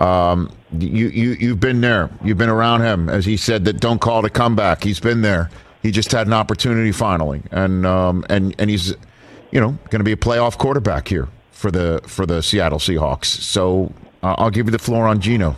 [0.00, 2.10] um, you you you've been there.
[2.22, 4.84] You've been around him, as he said that don't call it a comeback.
[4.84, 5.50] He's been there.
[5.82, 8.94] He just had an opportunity finally, and um, and and he's
[9.50, 13.26] you know going to be a playoff quarterback here for the for the Seattle Seahawks.
[13.26, 13.92] So
[14.22, 15.56] uh, I'll give you the floor on Geno.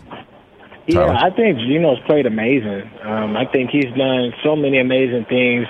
[0.86, 2.90] Yeah, I think Geno's played amazing.
[3.02, 5.66] Um, I think he's done so many amazing things.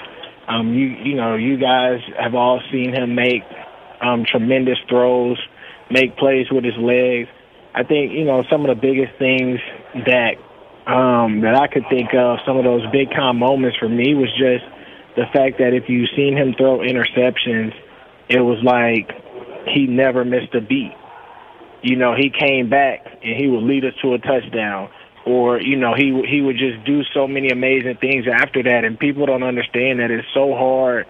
[0.48, 3.42] Um, you you know, you guys have all seen him make
[4.00, 5.38] um, tremendous throws,
[5.90, 7.28] make plays with his legs.
[7.74, 9.60] I think you know some of the biggest things
[10.06, 10.34] that
[10.90, 12.38] um, that I could think of.
[12.46, 14.64] Some of those big time moments for me was just
[15.16, 17.72] the fact that if you've seen him throw interceptions,
[18.28, 19.10] it was like
[19.68, 20.92] he never missed a beat.
[21.82, 24.90] You know, he came back and he would lead us to a touchdown
[25.26, 28.98] or you know he he would just do so many amazing things after that and
[28.98, 31.06] people don't understand that it's so hard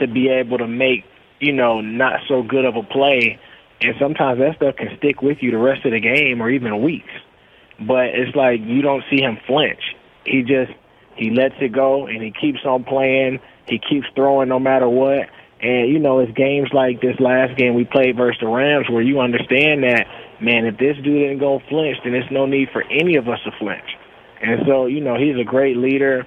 [0.00, 1.04] to be able to make
[1.40, 3.38] you know not so good of a play
[3.80, 6.82] and sometimes that stuff can stick with you the rest of the game or even
[6.82, 7.12] weeks.
[7.80, 9.80] But it's like you don't see him flinch.
[10.24, 10.72] He just
[11.16, 13.40] he lets it go and he keeps on playing.
[13.66, 15.28] He keeps throwing no matter what.
[15.62, 19.02] And you know it's games like this last game we played versus the Rams where
[19.02, 20.06] you understand that
[20.40, 23.38] man, if this dude didn't go flinch, then there's no need for any of us
[23.44, 23.84] to flinch.
[24.42, 26.26] And so, you know, he's a great leader,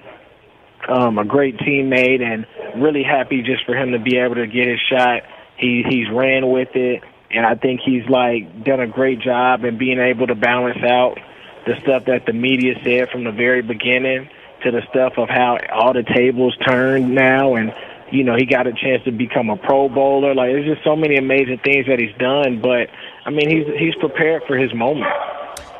[0.88, 2.46] um, a great teammate, and
[2.80, 5.22] really happy just for him to be able to get his shot.
[5.56, 7.02] He he's ran with it,
[7.34, 11.18] and I think he's like done a great job in being able to balance out
[11.66, 14.28] the stuff that the media said from the very beginning
[14.62, 17.74] to the stuff of how all the tables turned now and
[18.10, 20.34] you know, he got a chance to become a pro bowler.
[20.34, 22.88] Like there's just so many amazing things that he's done, but
[23.24, 25.10] I mean, he's he's prepared for his moment.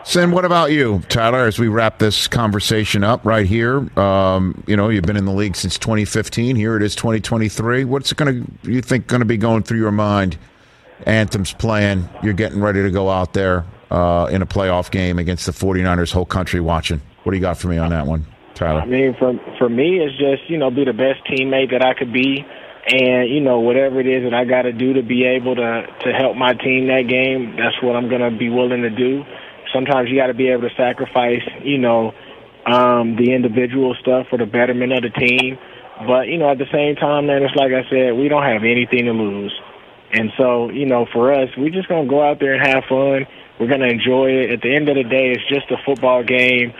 [0.05, 1.46] Sin, what about you, Tyler?
[1.46, 5.32] As we wrap this conversation up right here, um, you know you've been in the
[5.32, 6.57] league since 2015.
[6.57, 7.84] Here it is, 2023.
[7.84, 10.36] What's it going to you think going to be going through your mind?
[11.03, 12.09] Anthem's playing.
[12.22, 16.12] You're getting ready to go out there uh, in a playoff game against the 49ers.
[16.12, 17.01] Whole country watching.
[17.22, 18.80] What do you got for me on that one, Tyler?
[18.82, 21.95] I mean, for for me, it's just you know be the best teammate that I
[21.95, 22.45] could be,
[22.88, 25.86] and you know whatever it is that I got to do to be able to
[26.05, 27.57] to help my team that game.
[27.57, 29.24] That's what I'm gonna be willing to do.
[29.72, 32.12] Sometimes you got to be able to sacrifice, you know,
[32.66, 35.59] um, the individual stuff for the betterment of the team.
[36.07, 38.62] But you know, at the same time, man, it's like I said, we don't have
[38.64, 39.55] anything to lose,
[40.14, 43.26] and so you know, for us, we're just gonna go out there and have fun.
[43.58, 44.50] We're gonna enjoy it.
[44.50, 46.72] At the end of the day, it's just a football game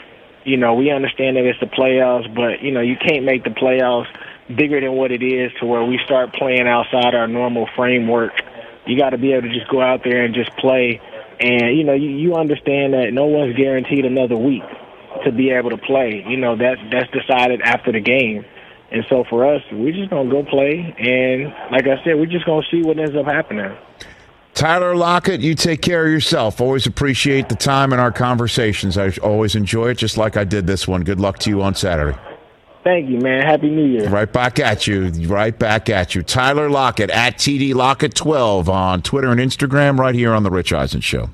[0.45, 3.51] you know, we understand that it's the playoffs, but you know, you can't make the
[3.51, 4.07] playoffs
[4.55, 8.33] bigger than what it is to where we start playing outside our normal framework.
[8.87, 11.01] You got to be able to just go out there and just play,
[11.41, 14.63] and you know, you, you understand that no one's guaranteed another week
[15.25, 16.23] to be able to play.
[16.29, 18.45] You know, that's that's decided after the game.
[18.95, 22.47] And so for us, we're just gonna go play, and like I said, we're just
[22.47, 23.77] gonna see what ends up happening.
[24.55, 26.61] Tyler Lockett, you take care of yourself.
[26.61, 28.97] Always appreciate the time in our conversations.
[28.97, 31.03] I always enjoy it, just like I did this one.
[31.03, 32.17] Good luck to you on Saturday.
[32.85, 33.43] Thank you, man.
[33.43, 34.09] Happy New Year.
[34.09, 35.09] Right back at you.
[35.27, 36.23] Right back at you.
[36.23, 40.73] Tyler Lockett at TD Lockett 12 on Twitter and Instagram, right here on The Rich
[40.73, 41.31] Eisen Show.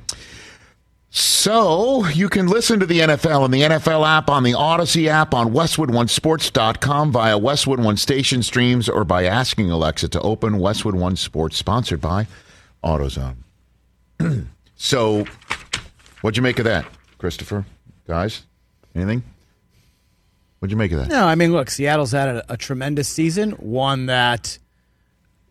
[1.13, 5.35] So you can listen to the NFL in the NFL app, on the Audacy app,
[5.35, 11.17] on WestwoodOneSports.com via Westwood One station streams, or by asking Alexa to open Westwood One
[11.17, 12.29] Sports, sponsored by
[12.85, 13.35] AutoZone.
[14.77, 15.25] so,
[16.21, 16.87] what'd you make of that,
[17.19, 17.67] Christopher?
[18.07, 18.45] Guys,
[18.95, 19.25] anything?
[20.61, 21.09] What'd you make of that?
[21.09, 24.61] No, I mean, look, Seattle's had a, a tremendous season, one that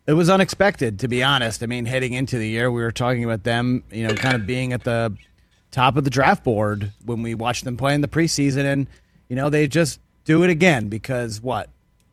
[0.07, 1.64] it was unexpected, to be honest.
[1.64, 4.45] I mean, heading into the year, we were talking about them, you know, kind of
[4.45, 5.18] being at the
[5.72, 8.88] top of the draft board when we watched them play in the preseason, and
[9.28, 11.70] you know, they just do it again because what?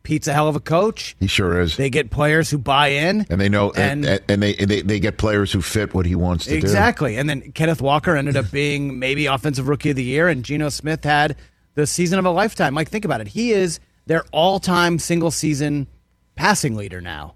[0.06, 1.16] Pete's a hell of a coach.
[1.18, 1.76] He sure is.
[1.76, 5.00] They get players who buy in, and they know, and, and, and they, they they
[5.00, 6.60] get players who fit what he wants to exactly.
[6.60, 6.66] do.
[6.66, 7.16] Exactly.
[7.16, 10.68] And then Kenneth Walker ended up being maybe offensive rookie of the year, and Geno
[10.68, 11.34] Smith had
[11.74, 12.72] the season of a lifetime.
[12.72, 13.26] Like think about it.
[13.26, 15.88] He is their all-time single season
[16.36, 17.34] passing leader now.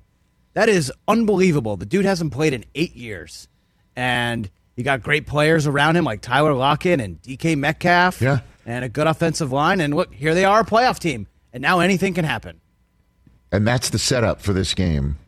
[0.52, 1.76] That is unbelievable.
[1.76, 3.48] The dude hasn't played in eight years,
[3.96, 4.48] and
[4.80, 8.88] you got great players around him like Tyler Lockett and DK Metcalf, yeah, and a
[8.88, 9.78] good offensive line.
[9.78, 12.62] And look, here they are, a playoff team, and now anything can happen.
[13.52, 15.18] And that's the setup for this game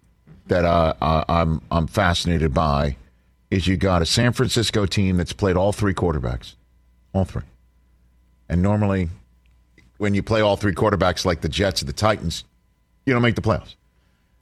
[0.47, 2.97] that uh, uh, I'm I'm fascinated by.
[3.51, 6.55] Is you got a San Francisco team that's played all three quarterbacks,
[7.13, 7.43] all three,
[8.49, 9.11] and normally
[9.99, 12.45] when you play all three quarterbacks like the Jets or the Titans,
[13.05, 13.75] you don't make the playoffs.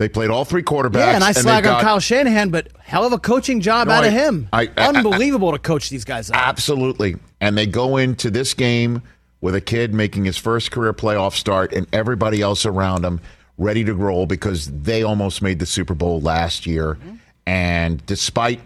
[0.01, 0.95] They played all three quarterbacks.
[0.95, 4.07] Yeah, and I slag on Kyle Shanahan, but hell of a coaching job No, out
[4.07, 4.49] of him.
[4.51, 6.37] I- I- Unbelievable to coach these guys up.
[6.37, 7.17] Absolutely.
[7.39, 9.03] And they go into this game
[9.43, 13.21] with a kid making his first career playoff start and everybody else around him
[13.59, 16.95] ready to roll because they almost made the Super Bowl last year.
[16.95, 17.15] Mm-hmm.
[17.47, 18.61] And despite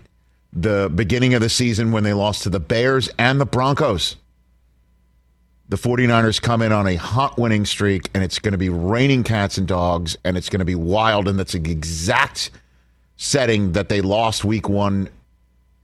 [0.52, 4.14] the beginning of the season when they lost to the Bears and the Broncos,
[5.74, 9.24] the 49ers come in on a hot winning streak and it's going to be raining
[9.24, 12.52] cats and dogs and it's going to be wild and that's the exact
[13.16, 15.08] setting that they lost week one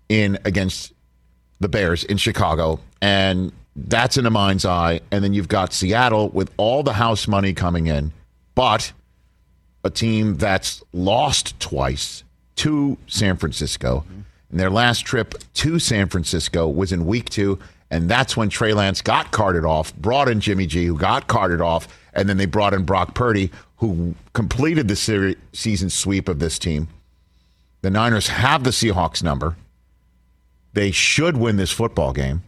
[0.09, 0.93] in against
[1.59, 2.79] the Bears in Chicago.
[3.03, 5.01] And that's in the mind's eye.
[5.11, 8.13] And then you've got Seattle with all the house money coming in,
[8.55, 8.93] but
[9.83, 12.23] a team that's lost twice
[12.57, 14.05] to San Francisco.
[14.07, 14.21] Mm-hmm.
[14.53, 17.59] And their last trip to San Francisco was in week two.
[17.91, 21.61] And that's when Trey Lance got carted off, brought in Jimmy G, who got carted
[21.61, 26.39] off, and then they brought in Brock Purdy, who completed the series, season sweep of
[26.39, 26.89] this team.
[27.83, 29.57] The Niners have the Seahawks number.
[30.73, 32.43] They should win this football game.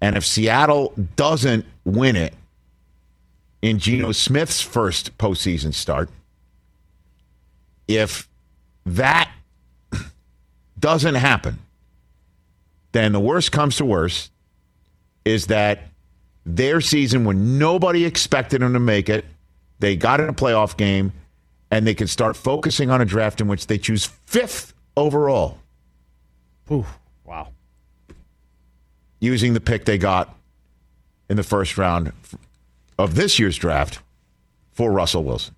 [0.00, 2.34] And if Seattle doesn't win it
[3.62, 6.10] in Geno Smith's first postseason start,
[7.88, 8.28] if
[8.86, 9.30] that
[10.78, 11.58] doesn't happen,
[12.98, 14.32] then the worst comes to worst
[15.24, 15.88] is that
[16.44, 19.24] their season when nobody expected them to make it,
[19.78, 21.12] they got in a playoff game,
[21.70, 25.58] and they can start focusing on a draft in which they choose fifth overall.
[26.72, 26.86] Ooh,
[27.24, 27.48] wow.
[29.20, 30.34] Using the pick they got
[31.28, 32.12] in the first round
[32.98, 34.00] of this year's draft
[34.72, 35.54] for Russell Wilson.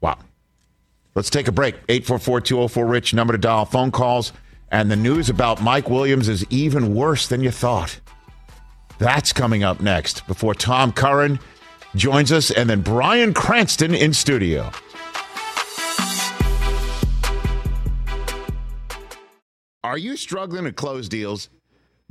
[0.00, 0.18] Wow.
[1.14, 1.74] Let's take a break.
[1.88, 4.32] 844 204 Rich, number to dial, phone calls.
[4.72, 8.00] And the news about Mike Williams is even worse than you thought.
[8.98, 11.38] That's coming up next before Tom Curran
[11.94, 14.70] joins us and then Bryan Cranston in studio.
[19.84, 21.50] Are you struggling to close deals?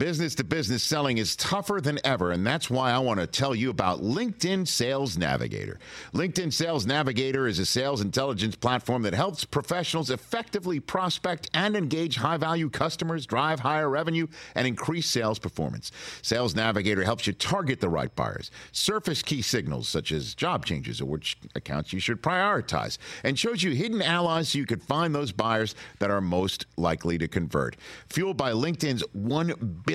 [0.01, 3.53] Business to business selling is tougher than ever, and that's why I want to tell
[3.53, 5.77] you about LinkedIn Sales Navigator.
[6.15, 12.15] LinkedIn Sales Navigator is a sales intelligence platform that helps professionals effectively prospect and engage
[12.15, 14.25] high value customers, drive higher revenue,
[14.55, 15.91] and increase sales performance.
[16.23, 20.99] Sales Navigator helps you target the right buyers, surface key signals such as job changes
[20.99, 25.13] or which accounts you should prioritize, and shows you hidden allies so you can find
[25.13, 27.75] those buyers that are most likely to convert.
[28.09, 29.90] Fueled by LinkedIn's 1 billion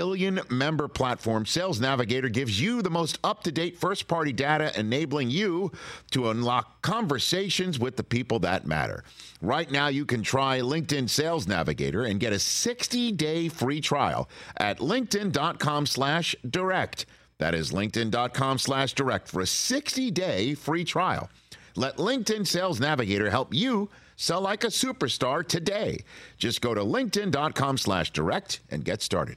[0.51, 5.31] member platform, Sales Navigator gives you the most up to date first party data, enabling
[5.31, 5.73] you
[6.11, 9.05] to unlock conversations with the people that matter.
[9.41, 14.29] Right now, you can try LinkedIn Sales Navigator and get a 60 day free trial
[14.57, 17.07] at linkedin.com slash direct.
[17.39, 21.31] That is linkedin.com slash direct for a 60 day free trial.
[21.75, 26.05] Let LinkedIn Sales Navigator help you sell like a superstar today.
[26.39, 29.37] Just go to linkedin.com slash direct and get started.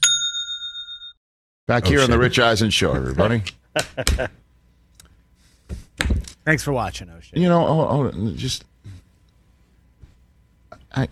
[1.71, 3.43] Back here on the Rich Eisen Show, everybody.
[6.43, 7.39] Thanks for watching, O'Shea.
[7.39, 8.65] You know, oh, oh, just
[10.93, 11.07] I.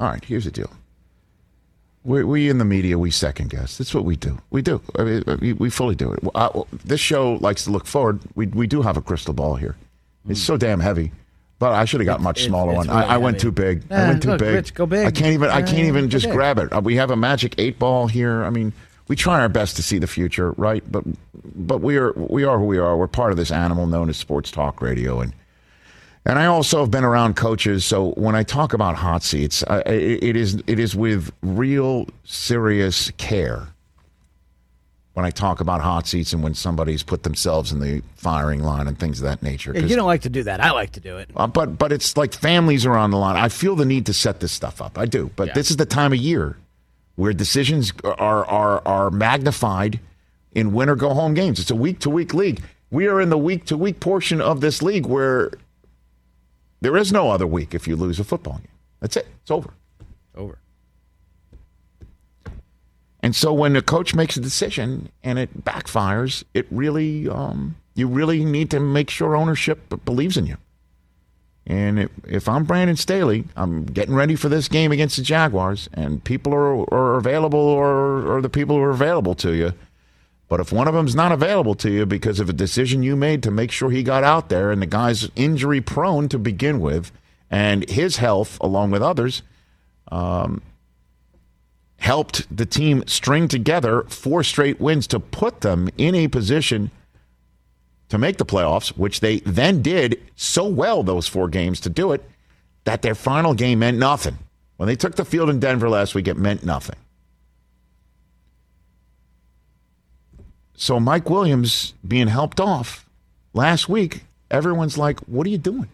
[0.00, 0.70] All right, here's the deal.
[2.04, 3.76] We, we in the media, we second guess.
[3.76, 4.38] That's what we do.
[4.48, 4.80] We do.
[4.98, 6.20] I mean, we, we fully do it.
[6.34, 8.20] Uh, this show likes to look forward.
[8.34, 9.76] We we do have a crystal ball here.
[10.26, 11.12] It's so damn heavy.
[11.58, 12.96] But I should have got much smaller it's one.
[12.96, 13.82] really I, I went too big.
[13.92, 14.54] I went too look, big.
[14.54, 15.06] Rich, go big.
[15.06, 15.50] I can't even.
[15.50, 16.32] I can't even just big.
[16.32, 16.72] grab it.
[16.72, 18.42] Uh, We have a magic eight ball here.
[18.42, 18.72] I mean,
[19.08, 20.82] we try our best to see the future, right?
[20.90, 21.04] But
[21.54, 22.96] but we are we are who we are.
[22.96, 25.34] We're part of this animal known as sports talk radio, and
[26.24, 27.84] and I also have been around coaches.
[27.84, 32.06] So when I talk about hot seats, I, it, it is it is with real
[32.24, 33.68] serious care.
[35.12, 38.88] When I talk about hot seats and when somebody's put themselves in the firing line
[38.88, 40.60] and things of that nature, Yeah, you don't like to do that.
[40.60, 41.30] I like to do it.
[41.36, 43.36] uh, but but it's like families are on the line.
[43.36, 44.98] I feel the need to set this stuff up.
[44.98, 45.30] I do.
[45.36, 46.56] But this is the time of year
[47.16, 50.00] where decisions are are are magnified
[50.52, 51.58] in win or go home games.
[51.58, 52.62] It's a week to week league.
[52.90, 55.50] We are in the week to week portion of this league where
[56.80, 58.68] there is no other week if you lose a football game.
[59.00, 59.26] That's it.
[59.42, 59.74] It's over.
[60.34, 60.58] Over.
[63.20, 68.06] And so when a coach makes a decision and it backfires, it really um, you
[68.06, 70.56] really need to make sure ownership believes in you.
[71.66, 75.88] And if, if I'm Brandon Staley, I'm getting ready for this game against the Jaguars,
[75.94, 79.72] and people are, are available or, or the people who are available to you.
[80.48, 83.42] But if one of them's not available to you because of a decision you made
[83.44, 87.10] to make sure he got out there and the guy's injury prone to begin with,
[87.50, 89.42] and his health, along with others,
[90.12, 90.60] um,
[91.98, 96.90] helped the team string together four straight wins to put them in a position
[98.14, 102.12] to make the playoffs, which they then did so well those four games to do
[102.12, 102.24] it
[102.84, 104.38] that their final game meant nothing.
[104.76, 106.94] When they took the field in Denver last week, it meant nothing.
[110.76, 113.04] So Mike Williams being helped off
[113.52, 115.88] last week, everyone's like, "What are you doing?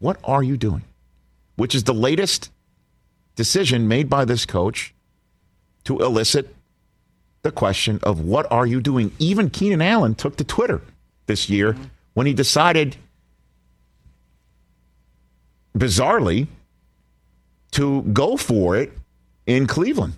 [0.00, 0.82] What are you doing?"
[1.54, 2.50] Which is the latest
[3.36, 4.94] decision made by this coach
[5.84, 6.56] to elicit
[7.42, 9.12] the question of what are you doing?
[9.18, 10.80] Even Keenan Allen took to Twitter
[11.26, 11.76] this year
[12.14, 12.96] when he decided,
[15.76, 16.46] bizarrely,
[17.72, 18.92] to go for it
[19.46, 20.14] in Cleveland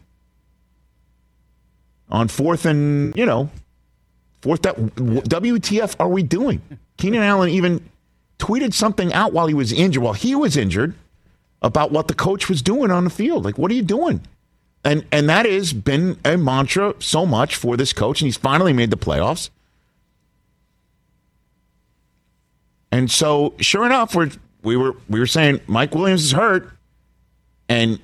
[2.11, 3.51] on fourth and, you know,
[4.43, 4.63] fourth.
[4.63, 6.61] That, WTF are we doing?
[6.99, 7.89] Keenan Allen even
[8.39, 10.95] tweeted something out while he was injured, while he was injured,
[11.63, 13.47] about what the coach was doing on the field.
[13.47, 14.21] Like, what are you doing?
[14.85, 18.73] And and that has been a mantra so much for this coach, and he's finally
[18.73, 19.49] made the playoffs.
[22.93, 24.31] And so, sure enough, we're,
[24.63, 26.71] we were we were saying Mike Williams is hurt,
[27.69, 27.99] and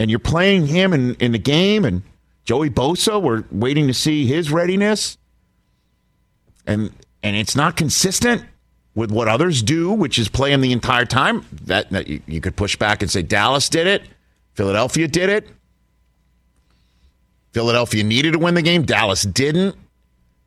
[0.00, 2.02] and you're playing him in, in the game, and
[2.44, 5.18] Joey Bosa, we're waiting to see his readiness,
[6.66, 6.90] and
[7.22, 8.44] and it's not consistent
[8.94, 11.44] with what others do, which is play him the entire time.
[11.64, 14.02] That, that you, you could push back and say Dallas did it.
[14.58, 15.48] Philadelphia did it.
[17.52, 18.82] Philadelphia needed to win the game.
[18.82, 19.76] Dallas didn't.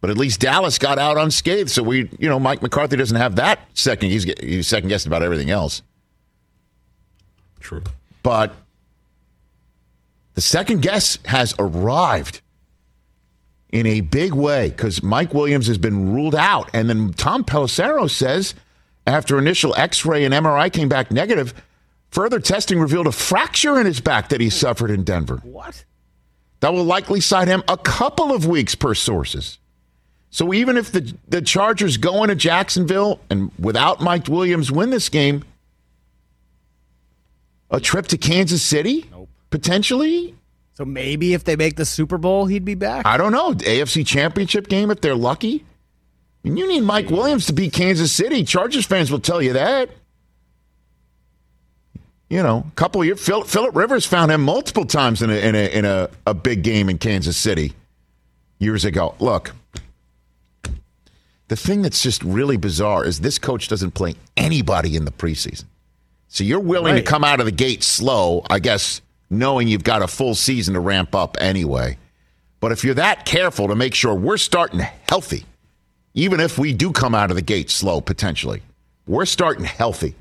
[0.01, 1.69] But at least Dallas got out unscathed.
[1.69, 4.09] So we, you know, Mike McCarthy doesn't have that second.
[4.09, 5.81] He's, he's second guessing about everything else.
[7.61, 7.83] True.
[8.21, 8.53] But
[10.33, 12.41] the second guess has arrived
[13.71, 16.69] in a big way because Mike Williams has been ruled out.
[16.73, 18.55] And then Tom Pelissero says
[19.07, 21.53] after initial x ray and MRI came back negative,
[22.11, 25.37] further testing revealed a fracture in his back that he suffered in Denver.
[25.43, 25.83] What?
[26.59, 29.57] That will likely side him a couple of weeks per sources.
[30.29, 35.09] So even if the, the Chargers go into Jacksonville and without Mike Williams win this
[35.09, 35.43] game,
[37.69, 39.09] a trip to Kansas City?
[39.11, 39.29] Nope.
[39.49, 40.35] Potentially?
[40.73, 43.05] So maybe if they make the Super Bowl, he'd be back.
[43.05, 43.53] I don't know.
[43.53, 45.65] AFC Championship game if they're lucky.
[46.43, 48.43] I mean, you need Mike Williams to beat Kansas City.
[48.43, 49.89] Chargers fans will tell you that.
[52.31, 53.19] You know, a couple of years.
[53.21, 56.63] Phil, Philip Rivers found him multiple times in a in a in a, a big
[56.63, 57.73] game in Kansas City
[58.57, 59.15] years ago.
[59.19, 59.53] Look,
[61.49, 65.65] the thing that's just really bizarre is this coach doesn't play anybody in the preseason.
[66.29, 67.03] So you're willing Right.
[67.03, 70.75] to come out of the gate slow, I guess, knowing you've got a full season
[70.75, 71.97] to ramp up anyway.
[72.61, 74.79] But if you're that careful to make sure we're starting
[75.09, 75.43] healthy,
[76.13, 78.61] even if we do come out of the gate slow potentially,
[79.05, 80.15] we're starting healthy.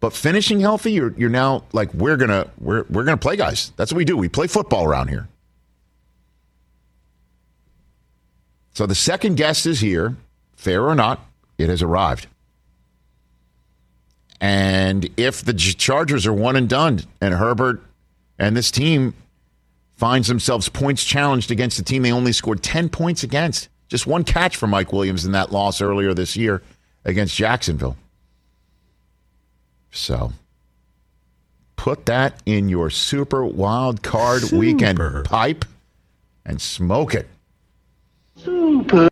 [0.00, 3.72] But finishing healthy, you're you're now like we're gonna we're we're gonna play guys.
[3.76, 4.16] That's what we do.
[4.16, 5.28] We play football around here.
[8.74, 10.16] So the second guest is here,
[10.54, 11.26] fair or not,
[11.58, 12.28] it has arrived.
[14.40, 17.82] And if the Chargers are one and done, and Herbert
[18.38, 19.14] and this team
[19.96, 24.22] finds themselves points challenged against a team they only scored 10 points against, just one
[24.22, 26.62] catch for Mike Williams in that loss earlier this year
[27.04, 27.96] against Jacksonville.
[29.90, 30.32] So
[31.76, 35.64] put that in your super wild card weekend pipe
[36.44, 37.28] and smoke it.
[38.36, 39.08] Super.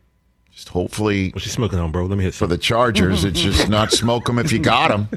[0.53, 2.07] Just hopefully What's she smoking on, bro?
[2.07, 5.09] Let me hit for the Chargers, it's just not smoke them if you got them.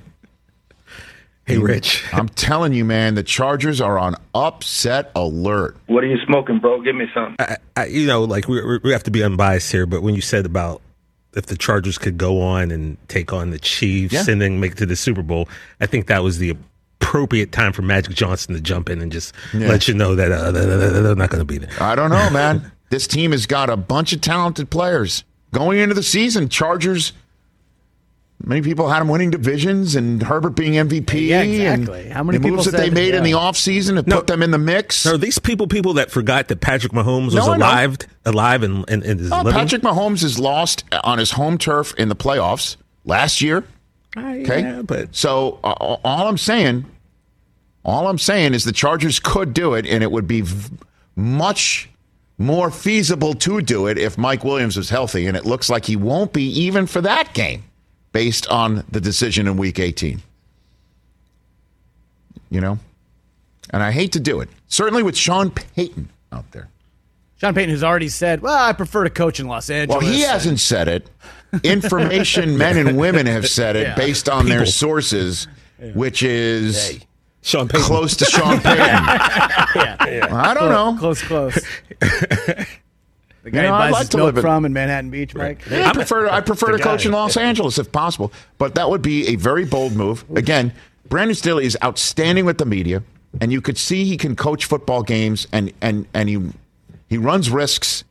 [1.46, 2.06] Hey, Rich.
[2.14, 5.78] I'm telling you, man, the Chargers are on upset alert.
[5.88, 6.80] What are you smoking, bro?
[6.82, 7.36] Give me some.
[7.40, 10.14] I, I, you know, like we, we we have to be unbiased here, but when
[10.14, 10.84] you said about
[11.36, 14.26] if the Chargers could go on and take on the Chiefs Yeah.
[14.28, 15.48] and then make it to the Super Bowl,
[15.80, 16.56] I think that was the
[17.02, 20.52] appropriate time for Magic Johnson to jump in and just let you know that uh,
[20.52, 21.72] they're not going to be there.
[21.82, 22.72] I don't know, man.
[22.90, 25.24] this team has got a bunch of talented players
[25.54, 26.50] going into the season.
[26.50, 27.14] Chargers.
[28.42, 31.28] Many people had him winning divisions and Herbert being MVP.
[31.28, 32.04] Yeah, exactly.
[32.06, 33.36] And How many the moves that they said- made in the yeah.
[33.36, 34.18] offseason to No.
[34.18, 35.06] put them in the mix?
[35.06, 39.04] Are these people people that forgot that Patrick Mahomes was No, alive, alive, and and,
[39.04, 39.54] and is Oh, living?
[39.54, 43.66] Patrick Mahomes is lost on his home turf in the playoffs last year.
[44.16, 46.86] Uh, Okay, yeah, but so uh, all I'm saying,
[47.84, 50.70] all I'm saying is the Chargers could do it, and it would be v-
[51.16, 51.90] much
[52.38, 55.96] more feasible to do it if Mike Williams was healthy, and it looks like he
[55.98, 57.64] won't be even for that game.
[58.12, 60.22] Based on the decision in week 18.
[62.50, 62.80] You know?
[63.72, 64.50] And I hate to do it.
[64.68, 66.70] Certainly with Sean Payton out there.
[67.38, 70.22] Sean Payton, has already said, "Well, I prefer to coach in Los Angeles." Well, he
[70.22, 71.08] hasn't said it.
[71.64, 73.96] Information men and women have said it Yeah.
[73.96, 74.72] based on their People.
[74.74, 75.48] sources,
[75.94, 77.00] which is
[77.42, 77.86] Sean Payton.
[77.86, 78.82] close to Sean Payton.
[78.84, 80.98] I don't know.
[81.00, 81.58] Close, close.
[83.44, 85.70] the guy know, I'd like to milk live in- from in Manhattan Beach, Mike.
[85.72, 89.02] I prefer I prefer to the coach in Los Angeles if possible, but that would
[89.02, 90.26] be a very bold move.
[90.36, 90.74] Again,
[91.08, 93.04] Brandon Staley is outstanding with the media,
[93.40, 96.40] and you could see he can coach football games, and and and he
[97.08, 98.04] he runs risks,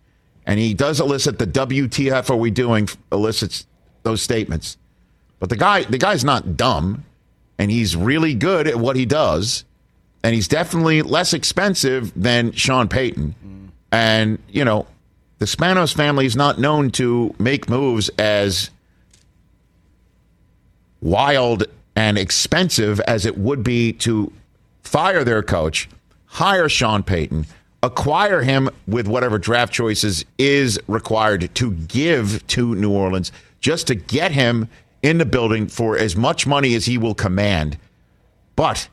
[0.47, 3.66] and he does elicit the WTF are we doing elicits
[4.03, 4.76] those statements.
[5.39, 7.05] But the guy the guy's not dumb,
[7.59, 9.64] and he's really good at what he does,
[10.22, 13.35] and he's definitely less expensive than Sean Payton.
[13.45, 13.68] Mm.
[13.91, 14.87] And, you know,
[15.39, 18.70] the Spanos family is not known to make moves as
[21.01, 21.64] wild
[21.95, 24.32] and expensive as it would be to
[24.82, 25.89] fire their coach,
[26.26, 27.47] hire Sean Payton,
[27.82, 33.30] acquire him with whatever draft choices is required to give to New Orleans
[33.61, 34.68] just to get him
[35.03, 37.78] in the building for as much money as he will command.
[38.57, 38.89] But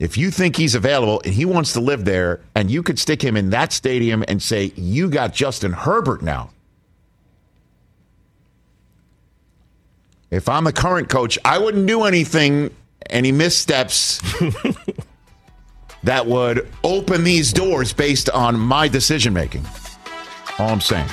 [0.00, 3.22] if you think he's available and he wants to live there, and you could stick
[3.22, 6.50] him in that stadium and say, You got Justin Herbert now.
[10.30, 12.74] If I'm the current coach, I wouldn't do anything,
[13.10, 14.22] any missteps
[16.04, 19.66] that would open these doors based on my decision making.
[20.58, 21.08] All I'm saying.